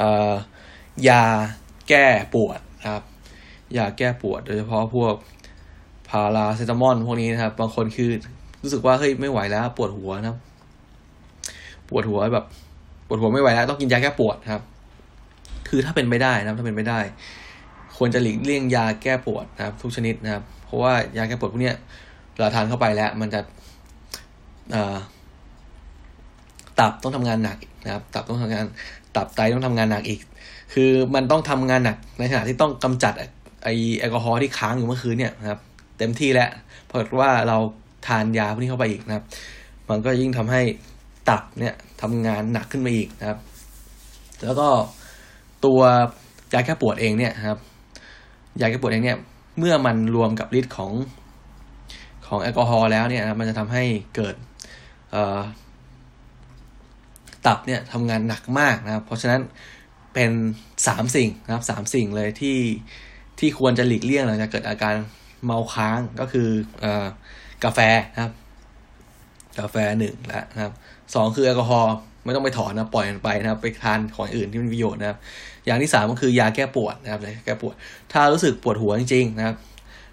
[0.00, 0.02] อ
[1.08, 1.22] ยา
[1.88, 3.04] แก้ปวดนะครับ
[3.76, 5.14] ยาแก้ปวด โดยเฉพาะพวก
[6.08, 8.10] พาราเซตามอลพวกนี้นะครับ บางคนคือ
[8.62, 10.38] รู้สึกว่าเฮ้ยไม่ไหวแล้ว ปวดหัวนะครับ
[11.88, 12.46] ปวดหัวแบบ
[13.06, 14.62] ปวดหัวไม่ไหวแล้ว ต้องกินยาแก้ปวดครับ
[15.68, 17.00] คือถ้าเป็นไม่ได้นะครับ ถ้าเป็นไม่ได้
[17.96, 21.72] ควรจะหลีกเลี่ยงยาแก้ปวดนะครับ ทุกชนิดนะครับ เพราะว่ายาแก้ปวดพวกนี้
[22.38, 23.40] เราทานเข้าไปแล้ว มันจะ
[26.80, 28.64] ตับต้องทำงานหนักนะครับ ตับต้องทำงาน
[29.16, 30.20] ตับไตต้องทำงานหนักอีก
[30.74, 33.12] คือมันต้องทำงานหนักในขณะที่ต้องกำจัด
[33.64, 35.60] ไอแอลกอฮอล์ที่ค้างอยู่เมื่อคืนเนี่ยนะครับ
[35.98, 36.50] เต็มที่แล้ว
[36.86, 37.56] เพราะว่าเรา
[38.06, 39.24] ทานยาพวกนี้เข้าไปอีกนะครับ
[39.88, 40.60] มันก็ยิ่งทำให้
[41.28, 43.38] ตับเนี่ยทำงานหนักขึ้นมาอีกนะครับ
[44.44, 44.68] แล้วก็
[45.64, 45.80] ตัว
[46.52, 47.58] ยาแก้ปวดเองเนี่ยครับ
[48.60, 49.18] ยาแก้ปวดเองเนี่ย
[49.58, 50.92] เมื่อมันรวมกับฤทธิ์ของ
[52.26, 53.84] ของแอลกอฮอล์แล้วเนี่ยนะมันจะทำให้
[54.16, 54.34] เกิด
[57.46, 59.40] ตับเนี่ยทำงานหนักมากนะครับ เพราะฉะนั้น
[60.14, 60.32] เป็น
[60.86, 62.58] สามสิ่งนะครับสามสิ่งเลยที่
[63.38, 64.94] ที่ควรจะหลีกเลี่ยงหลังจากเกิดอาการ
[65.44, 66.48] เมาค้างก็คือ
[66.84, 66.86] อ
[67.64, 67.78] กาแฟ
[68.12, 68.32] นะครับ
[69.58, 70.72] กาแฟหนึ่งแล้วนะครับ
[71.14, 75.18] สองคือแอลกอฮอล์ไม่ต้องไปถอนนะปล่อยมันไปนะครับ ไปทานของอื่นที่มีประโยชน์นะครับ
[75.66, 77.74] อย่างที่สามก็คือยาแก้ปวดนะครับแก้ปวด
[78.12, 79.56] ถ้ารู้สึกปวดหัวจริงๆนะครับ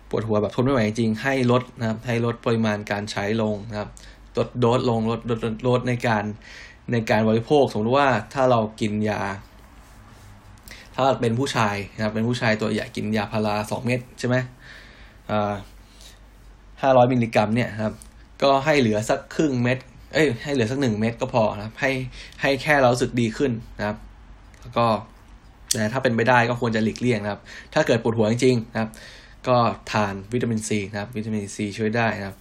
[0.09, 3.89] ปวดหัวแบบทนไม่ไหวจริงๆให้ลดนะครับ ให้ลดปริมาณการใช้ลงนะครับ
[4.37, 6.23] ลดโดสลงลดลดลดในการ
[6.91, 9.21] ในการบริโภค สมมติว่าถ้าเรากินยา
[10.95, 14.35] ถ้าเป็นผู้ชายนะครับเป็นผู้ชายตัวใหญ่กินยาพาราสองเม็ดใช่ไหม
[16.81, 17.93] ห้าร้อยมิลลิกรัมเนี่ยครับ
[18.43, 19.77] ก็ให้เหลือสักครึ่งเม็ด
[20.13, 21.91] เอ้ยให้เหลือสักหนึ่งเม็ดก็พอนะครับ ให้
[22.41, 23.97] ให้แค่เราสึกดีขึ้นนะครับ
[24.61, 24.85] แล้วก็
[25.73, 27.41] แต่ถ้าเป็นไปได้ก็ควรจะหลีกเลี่ยงนะครับ
[27.73, 28.89] ถ้าเกิดปวดหัวจริงๆนะครับ
[29.47, 29.57] ก็
[29.91, 32.37] ทานวิตามินซีนะครับ วิตามินซีช่วยได้นะครับ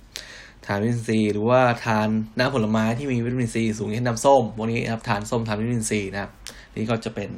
[0.72, 2.08] านวิตามินซีหรือว่าทาน
[2.38, 6.30] น้ำผลไม้ที่มีวิตามินซีสูงเช่นน้ำส้มพวกนี้นะครับทานส้มทานวิตามินซีนะครับ
[6.76, 7.30] นี่ก็จะเป็น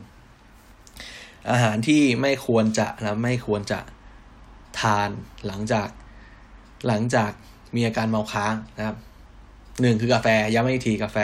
[1.51, 3.81] อาหารที่ไม่ควรจะนะไม่ควรจะ
[4.81, 5.09] ทาน
[5.47, 5.89] หลังจาก
[6.87, 7.31] หลังจาก
[7.75, 8.97] มีอาการเมาค้างนะครับ
[9.81, 11.19] หนึ่งคือกาแฟย้ำไม่ทีกาแฟ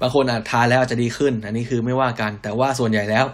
[0.00, 3.24] บางคนอาจทานแล้วอาจจะดีขึ้น อันนี้คือไม่ว่ากัน แต่ว่าส่วนใหญ่แล้ว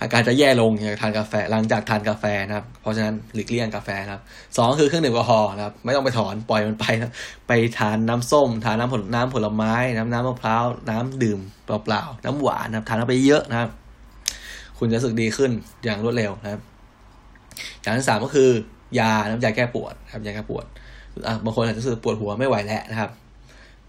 [0.00, 4.22] อาการจะแย่ลงอย่างทานกาแฟหลังจากทานกาแฟนะครับ เพราะฉะนั้นหลีกเลี่ยงกาแฟนะครับ
[4.56, 7.12] สองคือเครื่องดื่มแอลกอฮอล์นะครับ ไม่ต้องไปถอนปล่อยมันไปนะ
[7.48, 13.70] ไปทานน้ำส้ม ทานน้ำผลน้ำผลไม้ น้ำน้ำมะพร้าวน้ำดื่มเปล่าๆน้ำหวานนะครับทานไปเยอะนะครับ
[14.78, 15.50] คุณจะรู้สึกดีขึ้น
[15.84, 16.60] อย่างรวดเร็วนะครับ
[17.82, 18.50] อย่างที่สามก็คือ
[18.98, 20.64] ยาน้ำยาแก้ปวดครับยาแก้ปวด
[21.44, 23.10] บางคนอาจจะรู้สึกปวดหัวไม่ไหวแล้วนะครับ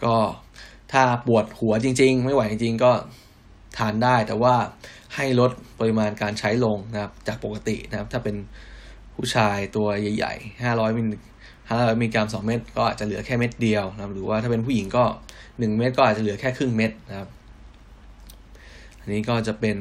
[0.05, 0.15] ก็
[0.91, 2.91] ถ้าปวดหัวจริง ๆ ไม่ไหวจริง ๆ ก็
[3.77, 4.55] ทานได้แต่ว่า
[5.15, 8.35] ให้ลดปริมาณการใช้ลงนะครับ จากปกตินะครับ ถ้าเป็น
[9.15, 11.07] ผู้ชายตัวใหญ่ๆห้าร้อยมิล
[11.69, 15.03] ห้าร้อยมิลลิกรัมสองเม็ดก็อาจจะเหลือแค่เม็ดเดียวนะครับ หรือว่าถ้าเป็นผู้หญิงก็
[15.59, 17.29] หนึ่งเม็ดก็อาจจะเหลือแค่ครึ่งเม็ดนะครับ
[18.99, 19.75] อันนี้ก็จะเป็น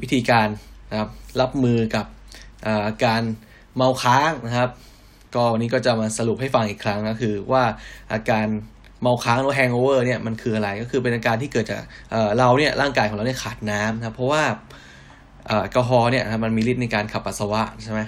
[0.00, 0.48] วิธีการ
[0.90, 1.10] นะครับ
[1.40, 2.06] รับมือกับ
[2.86, 3.22] อาการ
[3.76, 4.70] เมาค้างนะครับ
[5.34, 7.64] ก็วันนี้ก็จะมาสรุปให้ฟังอีกครั้งก็คือว่า
[8.12, 8.46] อาการ
[9.02, 14.42] เมาค้างหรือแฮงโอเวอร์เนี่ยมันคืออะไรก็คือเป็นอาการที่เกิดจากเเราเนี่ยร่างกายของเราเนี่ยขาดน้ำนะเพราะว่า
[15.46, 18.00] แอลกอฮอล์เนี่ยมันมีฤทธิ์ในการขับปัสสาวะใช่ไหม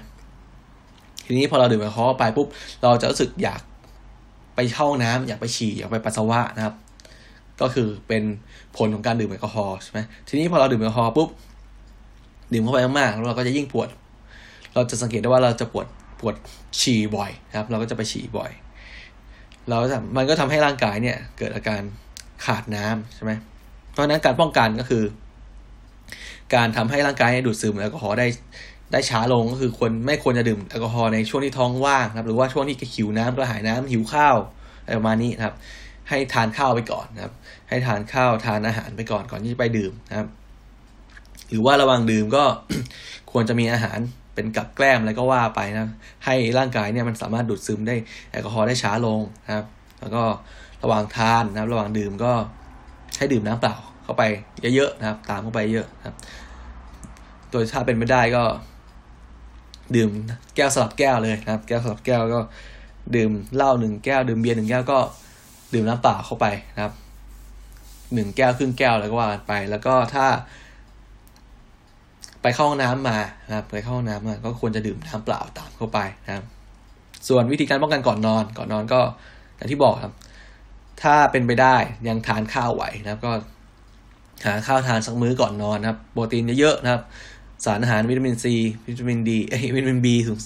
[1.27, 2.47] ทีนี้พอเราดื่มแอลกอฮอล์ไปปุ๊บ
[2.83, 3.61] เราจะรู้สึกอยาก
[4.55, 6.75] ไปเข้าน้ำอยากไปฉี่อยากไปปัสสาวะนะครับ
[7.61, 8.23] ก็คือเป็น
[8.77, 11.29] ผลของการดื่มแอลกอฮอล์ใช่ไหมทีนี้พอเราดื่มแอลกอฮอล์ปุ๊บ
[12.53, 13.89] ดื่มเข้าไปมากๆเราก็จะยิ่งปวด
[14.75, 15.87] เราจะสังเกตได้ว่าเราจะปวด
[16.21, 16.35] ปวด
[16.81, 18.51] ฉี่บ่อยนะครับ เราก็จะไปฉี่บ่อย
[19.71, 21.83] เราจะมันก็ทำให้ร่างกายเนี่ยเกิดอาการ
[22.45, 23.33] ขาดน้ำใช่ไหม
[23.93, 25.05] เพราะนั้นการป้องกันก็คือ
[26.55, 28.27] การทำให้ร่างกายดูดซึมแอลกอฮอล์ได้
[28.93, 34.37] ได้ช้าลงก็คือควรไม่ควรจะดื่มแอลกอฮอล์ในช่วงที่ท้องว่างนะครับหรือว่าช่วงที่หิวน้ำกระหายน้ำหิวข้าว
[34.83, 35.55] อะไรประมาณนี้นะครับ
[36.09, 37.33] ให้ทานข้าวไปก่อนนะครับ
[37.69, 40.29] ให้ทานข้าวทานอาหารไปก่อนก่อนที่จะไปดื่มนะครับ
[41.51, 42.45] หรือว่าระว่างดื่มก็
[43.33, 43.99] ควรจะมีอาหาร
[44.35, 45.87] เป็นกับแกล้มอะไรก็ว่าไปนะ
[46.25, 47.95] ให้ร่างกายเนี่ยมันสามารถดูดซึมได้
[48.31, 49.67] แอลกอฮอล์ได้ช้าลงนะครับ
[50.01, 50.23] แล้วก็
[50.83, 52.33] ระหว่างทานนะครับ ระหว่างดื่มก็
[53.19, 54.23] ให้ดื่มน้ำเปล่าเข้าไป
[54.75, 56.17] เยอะๆนะครับ ตามเข้าไปเยอะนะครับ
[57.51, 58.43] โดยถ้าเป็นไม่ได้ก็
[59.97, 60.11] ดื่ม
[60.57, 62.41] แก้วสลับแก้วเลยนะครับ แก้วสลับแก้วก็
[63.17, 64.99] ดื่มเหล้าหนึ่งแก้ว ดื่มเบียร์หนึ่งแก้วก็
[65.75, 66.93] ดื่มน้ำเปล่าเข้าไปนะครับ
[68.15, 70.27] หนึ่งแก้วครึ่งแก้วแล้วก็ว่ากันไป แล้วก็ถ้า
[72.45, 73.19] ไปเข้าห้องน้ำมา
[73.49, 76.45] นะครับไปเข้าห้องน้ำมาก็ควรจะดื่มน้ำเปล่าตามเข้าไปนะครับ
[77.29, 79.01] ส่วนวิธีการป้องกันก่อนนอน ก่อนนอนก็
[79.57, 80.15] อย่างที่บอกครับ
[81.03, 81.77] ถ้าเป็นไปได้
[82.09, 83.33] ยังทานข้าวไหวนะครับ ก็
[84.47, 87.03] หาข้าวทานสักมื้อก่อนนอนนะครับ โปรตีนเยอะๆนะครับ
[87.65, 88.55] สารอาหารวิตามินซี
[88.87, 90.39] วิตามินดีเอวิตามินบีสูง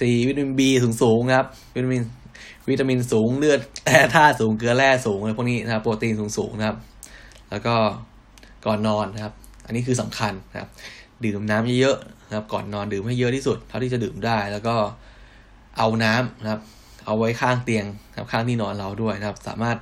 [0.00, 2.02] ซีวิตามินบีสูงสูงครับ วิตามิน
[2.68, 6.76] วิตามินสูงเลือดแร่ธาตุสูงเกลือแร่สูงอะไรพวกนี้นะครับ โปรตีนสูงสูงนะครับ
[7.50, 7.74] แล้วก็
[8.66, 9.32] ก่อนนอนนะครับ
[9.66, 10.68] อันนี้คือสำคัญนะครับ
[11.24, 14.74] ดื่มน้ำเยอะๆนะครับ ก่อนนอนดื่มให้เยอะที่สุด เท่าที่จะดื่มได้ แล้วก็
[15.78, 16.60] เอาน้ำนะครับ
[17.06, 19.76] เอาไว้ข้างเตียงนะครับข้างที่นอนเราด้วยนะครับ สามารถ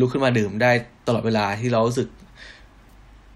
[0.00, 0.70] ลุกขึ้นมาดื่มได้
[1.06, 2.08] ตลอดเวลาที่เรารู้สึก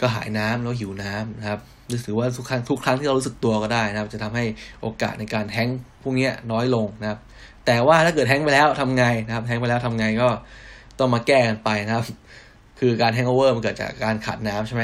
[0.00, 4.44] ก็หายน้ำแล้วหิวน้ำนะครับหรือว่าทุกครั้งทุกครั้งที่เรารู้สึกตัวก็ได้นะครับ จะทำให้
[4.80, 5.68] โอกาสในการแท้ง
[6.02, 7.18] พวกนี้น้อยลงนะครับ
[7.66, 10.28] แต่ว่าถ้าเกิดแท้งไปแล้วทำไงนะครับ แท้งไปแล้วทำไงก็
[10.98, 12.04] ต้องมาแก้กันไปนะครับ
[12.80, 14.82] คือการแท้งโอเวอร์มันเกิดจากการขาดน้ำใช่ไหม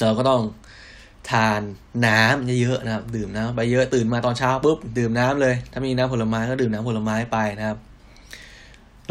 [0.00, 0.40] เราก็ต้อง
[1.32, 1.60] ทาน
[2.06, 7.78] น้ำเยอะๆนะครับ ดื่มน้ำไปเยอะตื่นมาตอนเช้าปุ๊บดื่มน้ำเลย ถ้ามีน้ำผลไม้ก็ดื่มน้ำผลไม้ไปนะครับ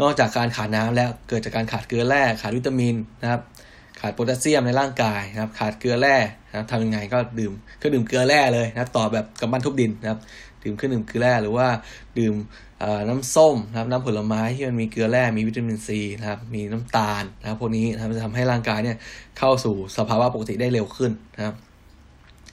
[0.00, 3.40] นอกจากการขาดน้ำแล้วเกิดจากการขาดเกลือแร่ขาดวิตามินนะครับ
[4.00, 6.16] ขาดโพแทสเซียมในร่างกายนะครับ ขาดเกลือแร่
[6.48, 7.52] นะครับทำยังไงก็ดื่ม
[7.82, 10.20] ก็ดื่มเกลือแร่เลยนะต่อแบบกำบันทุบดินนะครับ
[10.62, 11.66] ดื่มเครื่องดื่มเกลือแร่หรือว่า
[12.18, 12.34] ดื่ม
[13.08, 18.96] น้ำส้มนะครับน้ำผลไม้ที่มันมีเกลือแร่มีวิตามินซีนะครับมีน้ำตาลนะครับพวกนี้นะครับจะทำให้ร่างกายเนี่ย
[19.38, 21.54] เข้าสู่สภาวะปกติได้เร็วขึ้นนะครับ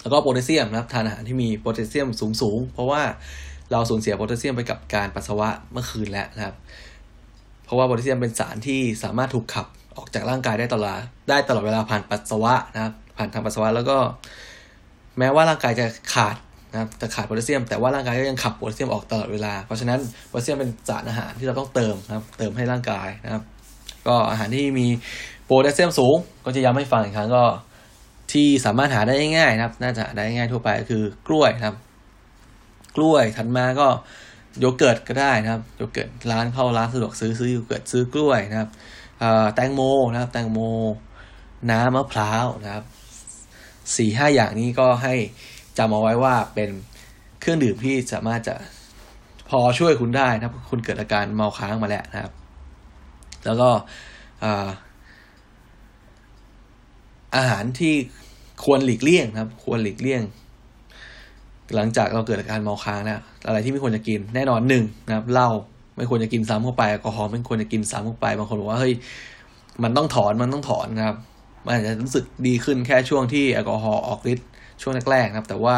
[0.03, 3.01] แล้วก็โพแทสเซียมนะครับทานอาหารที่มีโพแทสเซียมสูงสูงเพราะว่า
[3.71, 6.55] เราสูญเสียโพแทสเซียมไปกับการปัสสาวะเมื่อคืนแล้วนะครับ
[7.65, 10.99] เพราะว่าโพแทสเซียมเป็นสารที่สามารถถูกขับออกจากร่างกายได้ตลอด
[11.29, 13.97] ได้ตลอดเวลาผ่านปัสสาวะนะครับผ่านทางปัสสาวะแล้วก็
[15.19, 16.35] แม้ว่าร่างกายจะขาด
[16.71, 23.43] นะครับจะขาดโพแทสเซียม แต่ว่าร่างกายก็ยังขับโพแทสเซียมออกตลอดเวลา เพราะฉะนั้นโพแทสเซียมเป็นสารอาหารที่เราต้องเติมนะครับ เติมให้ร่างกายนะครับ
[24.07, 24.87] ก็อาหารที่มี
[25.45, 27.43] โพแทสเซียมสูง ก็จะย้ำให้ฟังอีกครั้งก็
[28.33, 31.75] ที่สามารถหาได้ง่ายนะครับ น่าจะได้ง่ายทั่วไปก็คือกล้วยนะครับ
[32.95, 33.87] กล้วยถัดมาก็
[34.59, 38.69] โยเกิร์ตก็ได้นะครับโยเกิร์ตร้านเข้าร้านสะดวกซื้อซื้อโยเกิร์ตซื้อกล้วยนะครับ
[39.55, 39.81] แตงโม
[40.11, 40.59] นะครับ แตงโม
[41.71, 42.85] น้ำมะพร้าวนะครับ
[43.97, 45.13] สี่ห้าอย่างนี้ก็ให้
[45.77, 46.69] จำเอาไว้ว่าเป็น
[47.39, 48.55] เครื่องดื่มที่สามารถจะ
[49.49, 52.33] พอช่วยคุณได้นะครับคุณเกิดอาการเมาค้างมาแล้วนะครับ
[53.45, 53.69] แล้วก็
[57.35, 57.95] อาหารที่
[58.63, 60.21] ควรหลีกเลี่ยงครับ ควรหลีกเลี่ยง
[61.75, 65.49] หลังจากเราเกิดอาการเมาค้างนะอะไรที่ไม่ควรจะกินแน่นอนหนึ่งนะครับเหล้า
[65.97, 68.93] ไม่ควรจะกินซ้ำเข้าไปแอลกอฮอล์ไม่ควรจะกินซ้ำเข้าไปบางคนบอกว่าเฮ้ย
[69.83, 71.17] มันต้องถอนมันต้องถอนนะครับ
[71.65, 74.47] มันอาจจะรู้สึกดีขึ้นแค่ช่วงที่แอลกอฮอล์ออกฤทธิ์
[74.81, 75.77] ช่วงแรกๆนะครับ แต่ว่า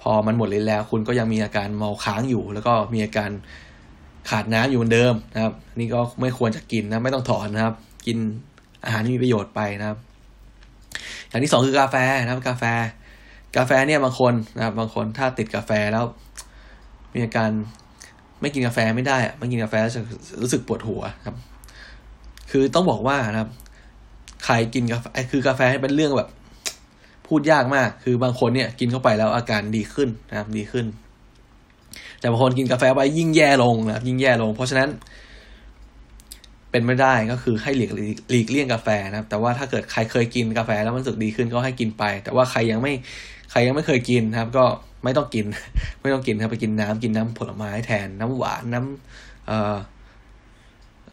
[0.00, 3.30] พอมันหมดฤทธิ์แล้ว คุณก็ยังมีอาการเมาค้างอยู่ แล้วก็มีอาการ
[4.30, 7.74] ขาดน้ำอยู่เหมือนเดิมนะครับ นี่ก็ไม่ควรจะกินนะไม่ต้องถอนนะครับ
[8.06, 8.18] กิน
[8.84, 9.98] อาหารที่มีประโยชน์ไปนะครับ
[11.28, 12.64] อย่างที่สองคือกาแฟนะครับกาแฟ
[13.56, 16.04] กาแฟเนี่ยบางคนนะครับบางคนถ้าติดกาแฟแล้ว
[17.14, 17.50] มีอาการ
[18.40, 20.02] ไม่กินกาแฟไม่ได้ไม่กินกาแฟจะ
[20.42, 21.36] รู้สึกปวดหัวครับ
[22.50, 23.50] คือต้องบอกว่านะครับ
[24.44, 26.28] ใครกินกาแฟคือกาแฟเป็นเรื่องแบบ
[27.26, 30.86] พูดยากมาก คือบางคนเนี่ย กินเข้าไปแล้วอาการดีขึ้นนะครับดีขึ้น
[32.20, 34.88] แต่บางคนกินกาแฟไปยิ่งแย่ลงนะครับยิ่งแย่ลง เพราะฉะนั้น
[36.78, 37.92] เป็นไม่ได้ก็คือให้หลีก
[38.30, 42.92] หลีกเลี่ยงกาแฟนะครับ แต่ว่าถ้าเกิดใครเคยกินกาแฟแล้วมันสึกดีขึ้นก็ให้กินไป แต่ว่าใครยังไม่
[43.50, 44.64] ใครยังไม่เคยกินนะครับ ก็
[45.04, 45.44] ไม่ต้องกิน
[46.00, 49.76] ไม่ต้องกินครับไปกินน้ำกินน้ำผลไม้แทนน้ำหวานน้ำเอ่อ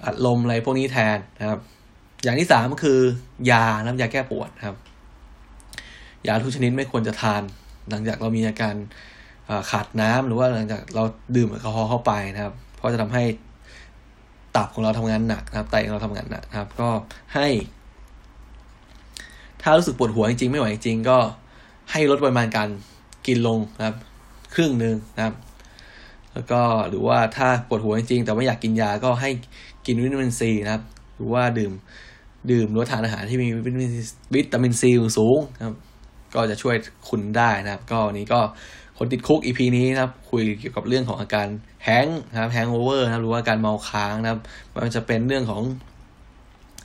[0.06, 1.60] อัดลมอะไรพวกนี้แทนนะครับ
[2.24, 3.00] อย่างที่สามก็คือ
[3.52, 4.76] ยาน้ำยาแก้ปวดครับ
[6.28, 7.42] ยาทุกชนิดไม่ควรจะทาน
[7.90, 8.76] หลังจากเรามีอาการ
[9.72, 11.04] ขาดน้ำหรือว่าหลังจากเรา
[11.36, 13.24] ดื่มแอลกอฮอล์เข้าไปนะครับ เพราะจะทำให้
[14.58, 16.90] ตับของเราทำงานหนักนะครับไตของเราทำงานหนักนะครับ ก็
[17.36, 17.48] ให้
[19.62, 21.18] ถ้ารู้สึกปวดหัวจริงๆไม่ไหวจริงๆก็
[21.92, 22.70] ให้ลดปริมาณการ
[23.28, 23.96] กินลงนะครับ
[24.56, 25.36] ครึ่งหนึ่งนะครับ
[26.34, 29.30] แล้วก็หรือว่าถ้าปวดหัวจริงๆแต่ไม่อยากกินยาก็ให้
[29.86, 30.84] กินวิตามินซีนะครับ
[31.16, 31.74] หรือว่าดื่ม
[32.52, 33.92] ดื่มหรือทานอาหารที่มีวิตามิน
[34.36, 35.76] วิตามินซีสูงนะครับ
[36.34, 36.76] ก็จะช่วย
[37.10, 38.40] คุณได้นะครับ ก็วันนี้ก็
[38.98, 41.48] คนติด Cook EP นี้นะครับ คุยเกี่ยวกับเรื่องของอาการ
[41.84, 44.42] hang นะครับ hangover นะครับหรือว่าการเมาค้างนะครับ
[44.74, 45.64] มันจะเป็นเรื่องของ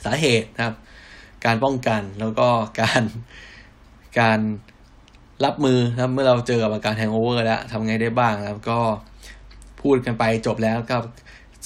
[0.04, 0.76] สาเหตุนะครับ
[1.44, 2.48] การป้องกันแล้วก็
[2.80, 3.02] การ
[4.20, 4.40] การ
[5.44, 8.78] รับมือนะครับเมื่อเราเจอกับอาการแฮงโอเวอร์แล้วทำไงได้บ้างนะครับ ก็
[9.82, 11.04] พูดกันไปจบแล้วครับ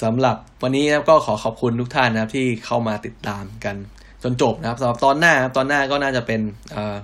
[0.03, 3.75] สำหรับวันนี้นะก็ขอขอบคุณทุกท่านนะครับที่เข้ามาติดตามกัน
[4.23, 6.41] จนจบนะครับสำหรับตอนหน้าตอนหน้าก็น่าจะเป็น
[6.71, 6.95] เอ่อ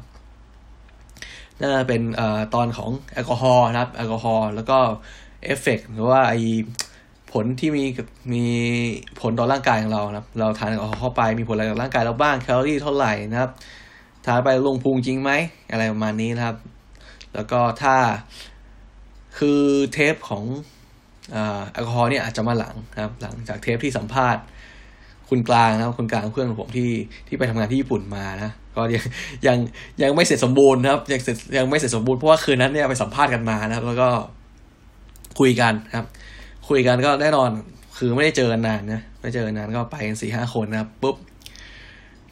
[1.61, 2.21] น่าจะเป็นอ
[2.53, 4.77] ตอนของแอลกอฮอล์นะครับแอลกอฮอล์แล้วก็
[5.43, 6.33] เอฟเฟกหรือว่าไอ
[7.31, 7.83] ผลที่มี
[8.33, 8.45] มี
[9.21, 13.51] ผลต่อร่างกายของเรานะครับ เราทานแอลกอฮอล์เข้าไปมีผลอะไรกับร่างกายเราบ้างแคลอรี่เท่าไหร่นะครับ
[14.25, 15.31] ทานไปลงพุงจริงไหม
[15.71, 16.57] อะไรประมาณนี้นะครับ
[17.33, 17.95] แล้วก็ถ้า
[19.37, 19.61] คือ
[19.93, 20.43] เทปของ
[21.71, 24.43] แอลกอฮอล์เนี่ยอาจจะมาหลังนะครับ หลังจากเทปที่สัมภาษณ์
[25.29, 26.91] คุณกลางนะครับคุณกลางเพื่อนของผมที่
[27.27, 29.03] ที่ไปทำงานที่ญี่ปุ่นมานะ ก็ยัง
[29.47, 29.57] ยัง
[30.01, 34.09] ยังไม่เสร็จสมบูรณ์นะครับยังเสร็จยังไม่เสร็จสมบูรณ์เพราะว่าคืนนั้นเนี่ยไปสัมภาษณ์กันมานะครับ แล้วก็
[35.39, 36.05] คุยกันครับ
[36.69, 37.49] คุยกันก็แน่นอน
[37.97, 41.15] คือไม่ได้เจอกันนานนะไม่เจอกันนานก็ไปกันสี่ห้าคนนะครับปุ๊บ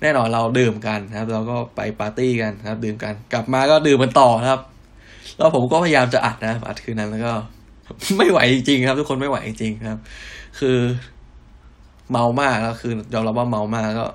[0.02, 4.62] แน่นอนเราดื่มกันนะครับ เราก็ไปปาร์ตี้กันนะครับ ดื่มกัน กลับมาก็ดื่มกันต่อนะครับ
[5.38, 7.34] แล้วผมก็พยายามจะอัดนะอัดคืนนั้นแล้วก็
[8.18, 10.00] ไม่ไหวจริงๆครับ ทุกคนไม่ไหวจริงครับ
[10.60, 10.78] คือ
[12.12, 14.06] เมามากแล้วคือยอมรับว่าเมามากก็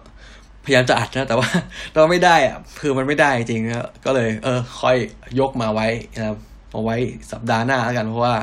[0.65, 1.49] พยายามจะอัดนะ แต่ว่า
[1.95, 3.62] เราไม่ได้อะคือมันไม่ได้จริง
[4.05, 4.97] ก็เลย เออ ค่อย
[5.41, 6.39] ยกมาไว้นะครับ
[6.73, 6.97] เอาไว้
[7.33, 8.35] สัปดาห์หน้าแล้วกันเพราะว่า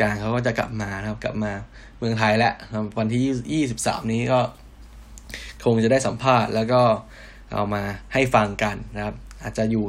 [0.00, 1.52] กางเขาก็จะกลับมานะครับ กลับมา
[1.98, 2.54] เมืองไทยแล้ว
[2.98, 3.22] วันที่
[3.52, 4.40] ยี่สิบสามนี้ก็
[5.64, 6.82] คงจะได้สัมภาษณ์แล้วก็
[7.52, 9.84] เอามาให้ฟังกันนะครับ อาจจะอยู่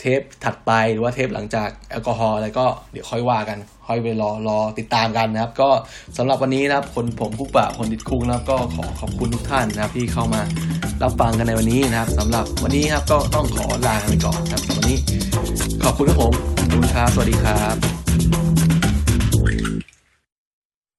[0.00, 3.58] เทปถัดไปหรือว่าเทปหลังจากแอลกอฮอล์อะไรก็เดี๋ยวค่อยว่ากัน
[3.90, 5.68] ค่อยไปรอรอติดตามกันนะครับ ก็
[6.16, 10.40] สำหรับวันนี้นะครับคนผมคุกปะคนติดคุกนะครับก็ขอขอบคุณทุกท่านนะครับที่เข้ามา
[11.02, 14.98] รับฟังกันในวันนี้นะครับสำหรับวันนี้ครับก็ต้องขอลาไปก่อนนะครับวันนี้
[15.84, 18.69] ขอบคุณครับผมขอบคุณครับสวัสดีครับ